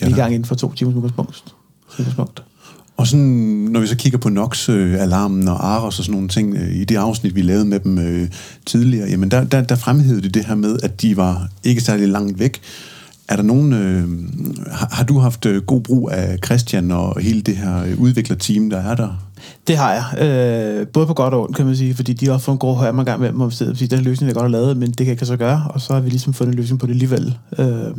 [0.00, 1.54] ja, i gang inden for to timers udgangspunkt.
[2.96, 3.26] Og sådan,
[3.70, 6.96] når vi så kigger på NOx-alarmen og AROS og sådan nogle ting, øh, i det
[6.96, 8.28] afsnit, vi lavede med dem øh,
[8.66, 12.08] tidligere, jamen der, der, der fremhævede de det her med, at de var ikke særlig
[12.08, 12.60] langt væk.
[13.28, 14.08] Er der nogen, øh,
[14.72, 18.70] har, har du haft øh, god brug af Christian og hele det her øh, udviklerteam,
[18.70, 19.29] der er der?
[19.66, 20.28] Det har jeg.
[20.80, 22.74] Øh, både på godt og ondt, kan man sige, fordi de har fået en grå
[22.74, 25.16] hør mig gang med mig, sige, den løsning, jeg godt har lavet, men det kan
[25.20, 27.38] jeg så gøre, og så har vi ligesom fundet en løsning på det alligevel.
[27.58, 27.94] Øh,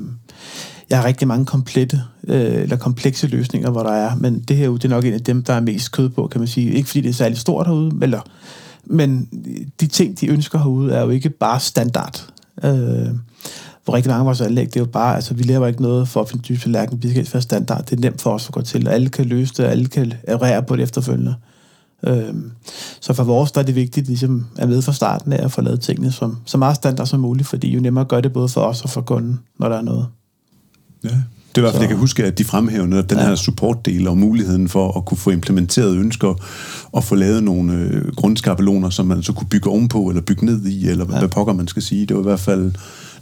[0.90, 4.70] jeg har rigtig mange komplette, øh, eller komplekse løsninger, hvor der er, men det her
[4.70, 6.72] det er nok en af dem, der er mest kød på, kan man sige.
[6.72, 8.22] Ikke fordi det er særlig stort herude, eller,
[8.86, 9.30] men
[9.80, 12.26] de ting, de ønsker herude, er jo ikke bare standard.
[12.64, 13.10] Øh,
[13.86, 16.08] hvor rigtig mange af vores anlæg, det er jo bare, altså vi laver ikke noget
[16.08, 18.54] for at finde dybt tallerken, vi skal være standard, det er nemt for os at
[18.54, 21.36] gå til, og alle kan løse det, og alle kan errere på det efterfølgende.
[22.08, 22.52] Øhm,
[23.02, 25.62] så for vores, der er det vigtigt ligesom, at med fra starten af at få
[25.62, 28.62] lavet tingene som, så meget standard som muligt, fordi jo nemmere gør det både for
[28.62, 30.08] os og for kunden, når der er noget.
[31.03, 31.10] Ja.
[31.56, 33.28] Det er i hvert fald, jeg kan huske, at de fremhæver noget den ja.
[33.28, 36.34] her supportdel og muligheden for at kunne få implementeret ønsker
[36.91, 40.66] og få lavet nogle øh, grundskabeloner, som man så kunne bygge ovenpå eller bygge ned
[40.66, 41.20] i, eller ja.
[41.20, 42.06] hvad pokker man skal sige.
[42.06, 42.72] Det var i hvert fald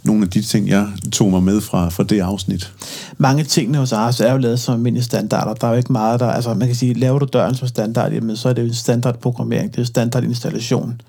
[0.02, 2.72] nogle af de ting, jeg tog mig med fra, fra det afsnit.
[3.18, 5.54] Mange tingene hos Ars er jo lavet som almindelige standarder.
[5.54, 6.26] Der er jo ikke meget, der...
[6.26, 8.74] Altså, man kan sige, laver du døren som standard, jamen, så er det jo en
[8.74, 9.70] standardprogrammering.
[9.70, 11.00] Det er jo standardinstallation.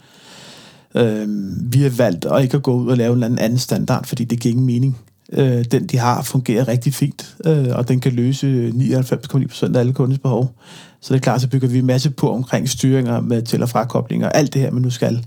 [0.95, 4.05] Øhm, vi har valgt at ikke at gå ud og lave en eller anden standard,
[4.05, 4.97] fordi det giver ingen mening.
[5.33, 9.93] Øh, den, de har, fungerer rigtig fint, øh, og den kan løse 99,9% af alle
[9.93, 10.55] kundens behov.
[11.01, 13.69] Så det er klart, så bygger vi en masse på omkring styringer med til- og
[13.69, 15.25] frakoblinger alt det her, man nu skal.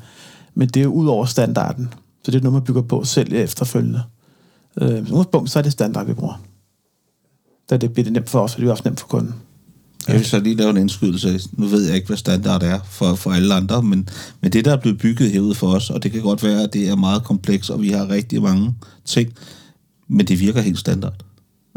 [0.54, 1.88] Men det er jo ud over standarden.
[2.24, 4.02] Så det er noget, man bygger på selv efterfølgende.
[4.80, 6.42] Øh, som udgangspunkt, så er det standard, vi bruger.
[7.70, 9.34] Da det bliver det nemt for os, og det er også nemt for kunden.
[10.08, 11.40] Jeg vil så lige lave en indskydelse.
[11.52, 14.08] Nu ved jeg ikke, hvad standard er for, for alle andre, men,
[14.40, 16.72] men det, der er blevet bygget herude for os, og det kan godt være, at
[16.72, 19.32] det er meget komplekst, og vi har rigtig mange ting,
[20.08, 21.24] men det virker helt standard.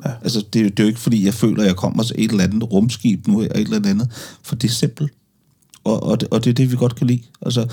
[0.05, 0.11] Ja.
[0.21, 2.31] Altså, det, er det er jo ikke, fordi jeg føler, at jeg kommer til et
[2.31, 5.13] eller andet rumskib nu, eller et eller andet, for det er simpelt.
[5.83, 7.21] Og, og, det, og det er det, vi godt kan lide.
[7.41, 7.67] Altså,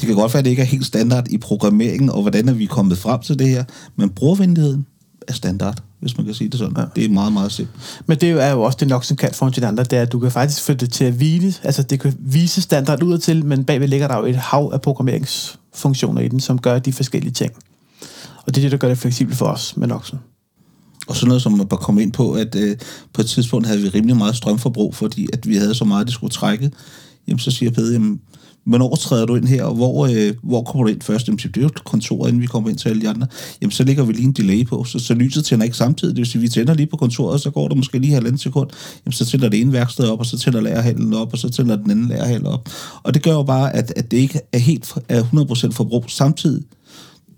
[0.00, 2.52] det kan godt være, at det ikke er helt standard i programmeringen, og hvordan er
[2.52, 3.64] vi kommet frem til det her,
[3.96, 4.86] men brugervenligheden
[5.28, 6.76] er standard, hvis man kan sige det sådan.
[6.76, 6.84] Ja.
[6.96, 8.02] Det er meget, meget simpelt.
[8.06, 10.12] Men det er jo- også det nok, som kan foran til andre, det er, at
[10.12, 13.44] du kan faktisk få det til at hvile, altså det kan vise standard ud til,
[13.44, 17.32] men bagved ligger der jo et hav af programmeringsfunktioner i den, som gør de forskellige
[17.32, 17.52] ting.
[18.46, 20.18] Og det er det, der gør det fleksibelt for os med Noxen.
[21.08, 22.76] Og sådan noget som at bare komme ind på, at øh,
[23.12, 26.14] på et tidspunkt havde vi rimelig meget strømforbrug, fordi at vi havde så meget, det
[26.14, 26.70] skulle trække.
[27.28, 28.20] Jamen, så siger Pede, jamen,
[28.64, 31.28] hvornår træder du ind her, og hvor, øh, hvor kommer du ind først?
[31.28, 33.26] Jamen, det er jo et kontor, inden vi kommer ind til alle de andre.
[33.62, 36.16] Jamen, så ligger vi lige en delay på, så, så lyset tænder ikke samtidig.
[36.16, 38.70] Det vil sige, vi tænder lige på kontoret, så går der måske lige halvanden sekund.
[39.06, 41.76] Jamen, så tænder det ene værksted op, og så tænder lærerhallen op, og så tænder
[41.76, 42.68] den anden lærerhal op.
[43.02, 46.62] Og det gør jo bare, at, at det ikke er helt er 100% forbrug samtidig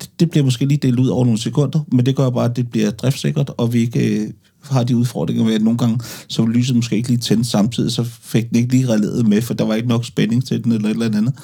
[0.03, 2.57] det, det bliver måske lige delt ud over nogle sekunder, men det gør bare, at
[2.57, 4.31] det bliver driftsikkert, og vi ikke øh,
[4.71, 7.93] har de udfordringer med, at nogle gange, så vil lyset måske ikke lige tænde samtidig,
[7.93, 10.73] så fik den ikke lige relæet med, for der var ikke nok spænding til den,
[10.73, 11.35] eller et eller andet.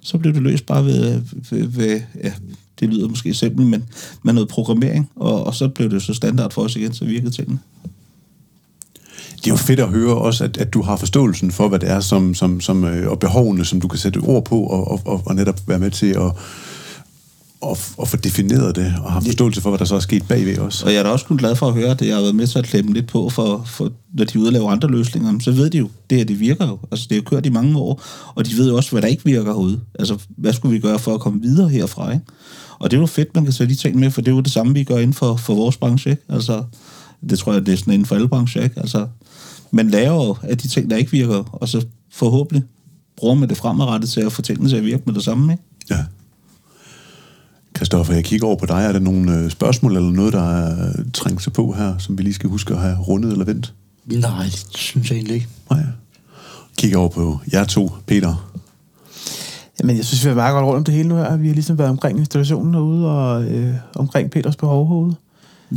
[0.00, 2.32] Så blev det løst bare ved, ved, ved ja,
[2.80, 3.84] det lyder måske simpelt, men
[4.22, 7.30] med noget programmering, og, og så blev det så standard for os igen, så virkede
[7.30, 7.58] tingene.
[9.36, 11.90] Det er jo fedt at høre også, at, at du har forståelsen for, hvad det
[11.90, 15.00] er, som, som, som, øh, og behovene, som du kan sætte ord på, og, og,
[15.04, 16.32] og, og netop være med til at,
[17.70, 20.58] at, at få defineret det, og har forståelse for, hvad der så er sket bagved
[20.58, 20.82] os.
[20.82, 22.46] Og jeg er da også kun glad for at høre, at jeg har været med
[22.46, 25.52] til at klemme lidt på, for, for når de er og lave andre løsninger, så
[25.52, 26.78] ved de jo, det her, det virker jo.
[26.90, 28.02] Altså, det er jo kørt i mange år,
[28.34, 29.80] og de ved jo også, hvad der ikke virker herude.
[29.98, 32.24] Altså, hvad skulle vi gøre for at komme videre herfra, ikke?
[32.78, 34.40] Og det er jo fedt, man kan sætte de ting med, for det er jo
[34.40, 36.22] det samme, vi gør inden for, for vores branche, ikke?
[36.28, 36.64] Altså,
[37.30, 38.80] det tror jeg, det er sådan inden for alle brancher, ikke?
[38.80, 39.06] Altså,
[39.70, 42.64] man lærer jo af de ting, der ikke virker, og så forhåbentlig
[43.16, 45.64] bruger man det fremadrettet til at få tingene til at virke med det samme, ikke?
[45.90, 46.04] Ja.
[47.76, 48.84] Kristoffer, jeg kigger over på dig.
[48.84, 52.22] Er der nogle øh, spørgsmål eller noget, der er trængt sig på her, som vi
[52.22, 53.74] lige skal huske at have rundet eller vendt?
[54.06, 55.48] Nej, det synes jeg egentlig ikke.
[55.70, 55.82] Nej.
[56.78, 58.50] Kigger over på jer to, Peter.
[59.80, 61.36] Jamen, jeg synes, vi har meget godt rundt om det hele nu her.
[61.36, 65.14] Vi har ligesom været omkring installationen herude, og øh, omkring Peters behov herude.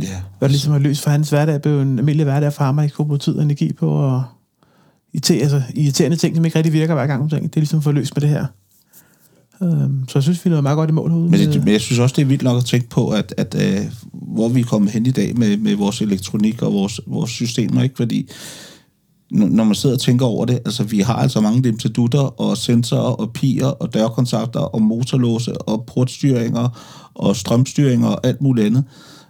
[0.00, 0.06] Ja.
[0.38, 2.84] Hvad det ligesom har løst for hans hverdag, blev en almindelig hverdag for ham, at
[2.84, 4.24] ikke kunne bruge tid og energi på, og
[5.12, 7.30] irriter, altså, irriterende ting, som ikke rigtig virker hver gang.
[7.30, 8.46] Det er ligesom for løst med det her.
[9.62, 11.30] Øhm, så jeg synes, vi er noget meget godt i mål herude.
[11.30, 13.56] Men, det, men jeg synes også, det er vildt nok at tænke på, at, at
[13.58, 17.30] øh, hvor vi er kommet hen i dag med, med vores elektronik og vores, vores
[17.30, 17.96] systemer, ikke?
[17.96, 18.28] Fordi
[19.30, 23.00] når man sidder og tænker over det, altså vi har altså mange limpedutter og sensorer
[23.00, 26.80] og pier og dørkontakter og motorlåse og portstyringer
[27.14, 28.84] og strømstyringer og alt muligt andet.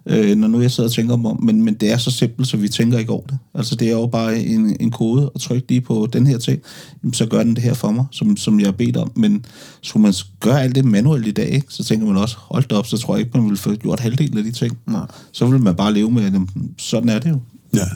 [0.07, 2.57] Øh, når nu jeg sidder og tænker om, men, men det er så simpelt, så
[2.57, 3.39] vi tænker ikke over det.
[3.55, 6.63] Altså det er jo bare en, en kode, og tryk lige på den her ting,
[7.03, 9.13] jamen, så gør den det her for mig, som, som jeg har bedt om.
[9.17, 9.45] Men
[9.81, 12.75] skulle man gøre alt det manuelt i dag, ikke, så tænker man også, hold da
[12.75, 14.79] op, så tror jeg ikke, man ville få gjort halvdelen af de ting.
[14.87, 15.07] Nej.
[15.33, 17.41] Så vil man bare leve med, at jamen, sådan er det jo.
[17.75, 17.87] Ja.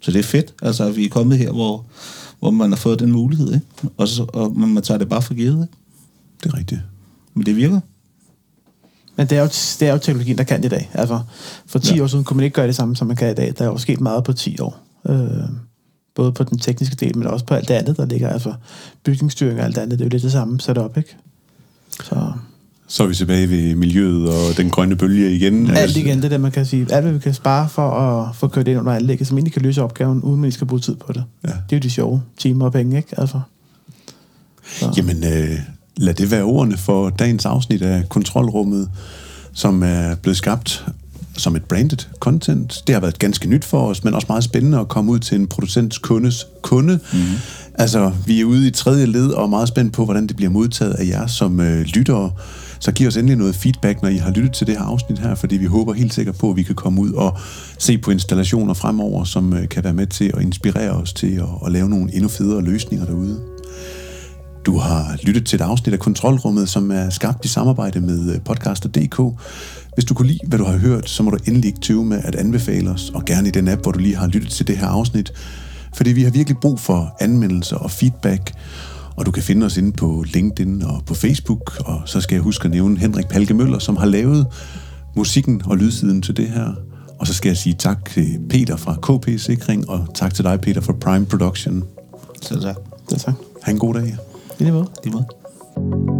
[0.00, 1.86] Så det er fedt, altså at vi er kommet her, hvor,
[2.38, 3.66] hvor man har fået den mulighed, ikke?
[3.96, 5.76] Og, så, og man, man tager det bare for givet, ikke?
[6.42, 6.80] Det er rigtigt.
[7.34, 7.80] Men det virker.
[9.16, 9.46] Men det er, jo,
[9.80, 10.90] det er jo teknologien, der kan i dag.
[10.94, 11.20] Altså,
[11.66, 12.02] for 10 ja.
[12.02, 13.54] år siden kunne man ikke gøre det samme, som man kan i dag.
[13.58, 14.78] Der er jo sket meget på 10 år.
[15.08, 15.48] Øh,
[16.14, 18.28] både på den tekniske del, men også på alt det andet, der ligger.
[18.28, 18.54] Altså
[19.04, 21.16] bygningsstyring og alt det andet, det er jo lidt det samme sat op, ikke?
[22.02, 22.32] Så
[22.86, 25.70] Så er vi tilbage ved miljøet og den grønne bølge igen.
[25.70, 26.86] alt igen, det er det, man kan sige.
[26.90, 29.62] Alt, hvad vi kan spare for at få kørt ind under anlægget, som egentlig kan
[29.62, 31.24] løse opgaven, uden man skal bruge tid på det.
[31.44, 31.48] Ja.
[31.48, 33.20] Det er jo de sjove timer og penge, ikke?
[33.20, 33.40] Altså.
[34.66, 34.94] Så.
[34.96, 35.58] Jamen, øh,
[35.96, 38.90] lad det være ordene for dagens afsnit af Kontrolrummet,
[39.52, 40.84] som er blevet skabt
[41.36, 42.82] som et branded content.
[42.86, 45.40] Det har været ganske nyt for os, men også meget spændende at komme ud til
[45.40, 46.98] en producents kundes kunde.
[47.12, 47.36] Mm-hmm.
[47.74, 50.50] Altså, vi er ude i tredje led og er meget spændt på, hvordan det bliver
[50.50, 52.30] modtaget af jer som øh, lyttere.
[52.80, 55.34] Så giv os endelig noget feedback, når I har lyttet til det her afsnit her,
[55.34, 57.38] fordi vi håber helt sikkert på, at vi kan komme ud og
[57.78, 61.66] se på installationer fremover, som øh, kan være med til at inspirere os til at,
[61.66, 63.40] at lave nogle endnu federe løsninger derude.
[64.66, 68.40] Du har lyttet til et afsnit af Kontrolrummet, som er skabt i samarbejde med øh,
[68.40, 69.20] podcaster.dk.
[69.94, 72.20] Hvis du kunne lide, hvad du har hørt, så må du endelig ikke tøve med
[72.24, 74.76] at anbefale os, og gerne i den app, hvor du lige har lyttet til det
[74.76, 75.32] her afsnit.
[75.94, 78.52] Fordi vi har virkelig brug for anmeldelser og feedback,
[79.16, 82.42] og du kan finde os inde på LinkedIn og på Facebook, og så skal jeg
[82.42, 84.46] huske at nævne Henrik Palke Møller, som har lavet
[85.16, 86.72] musikken og lydsiden til det her.
[87.18, 90.60] Og så skal jeg sige tak til Peter fra KP Sikring, og tak til dig,
[90.60, 91.84] Peter, fra Prime Production.
[92.42, 92.76] Selv tak.
[93.08, 93.34] Det er tak.
[93.62, 94.16] Ha' en god dag.
[94.56, 96.13] 听见吗 mau?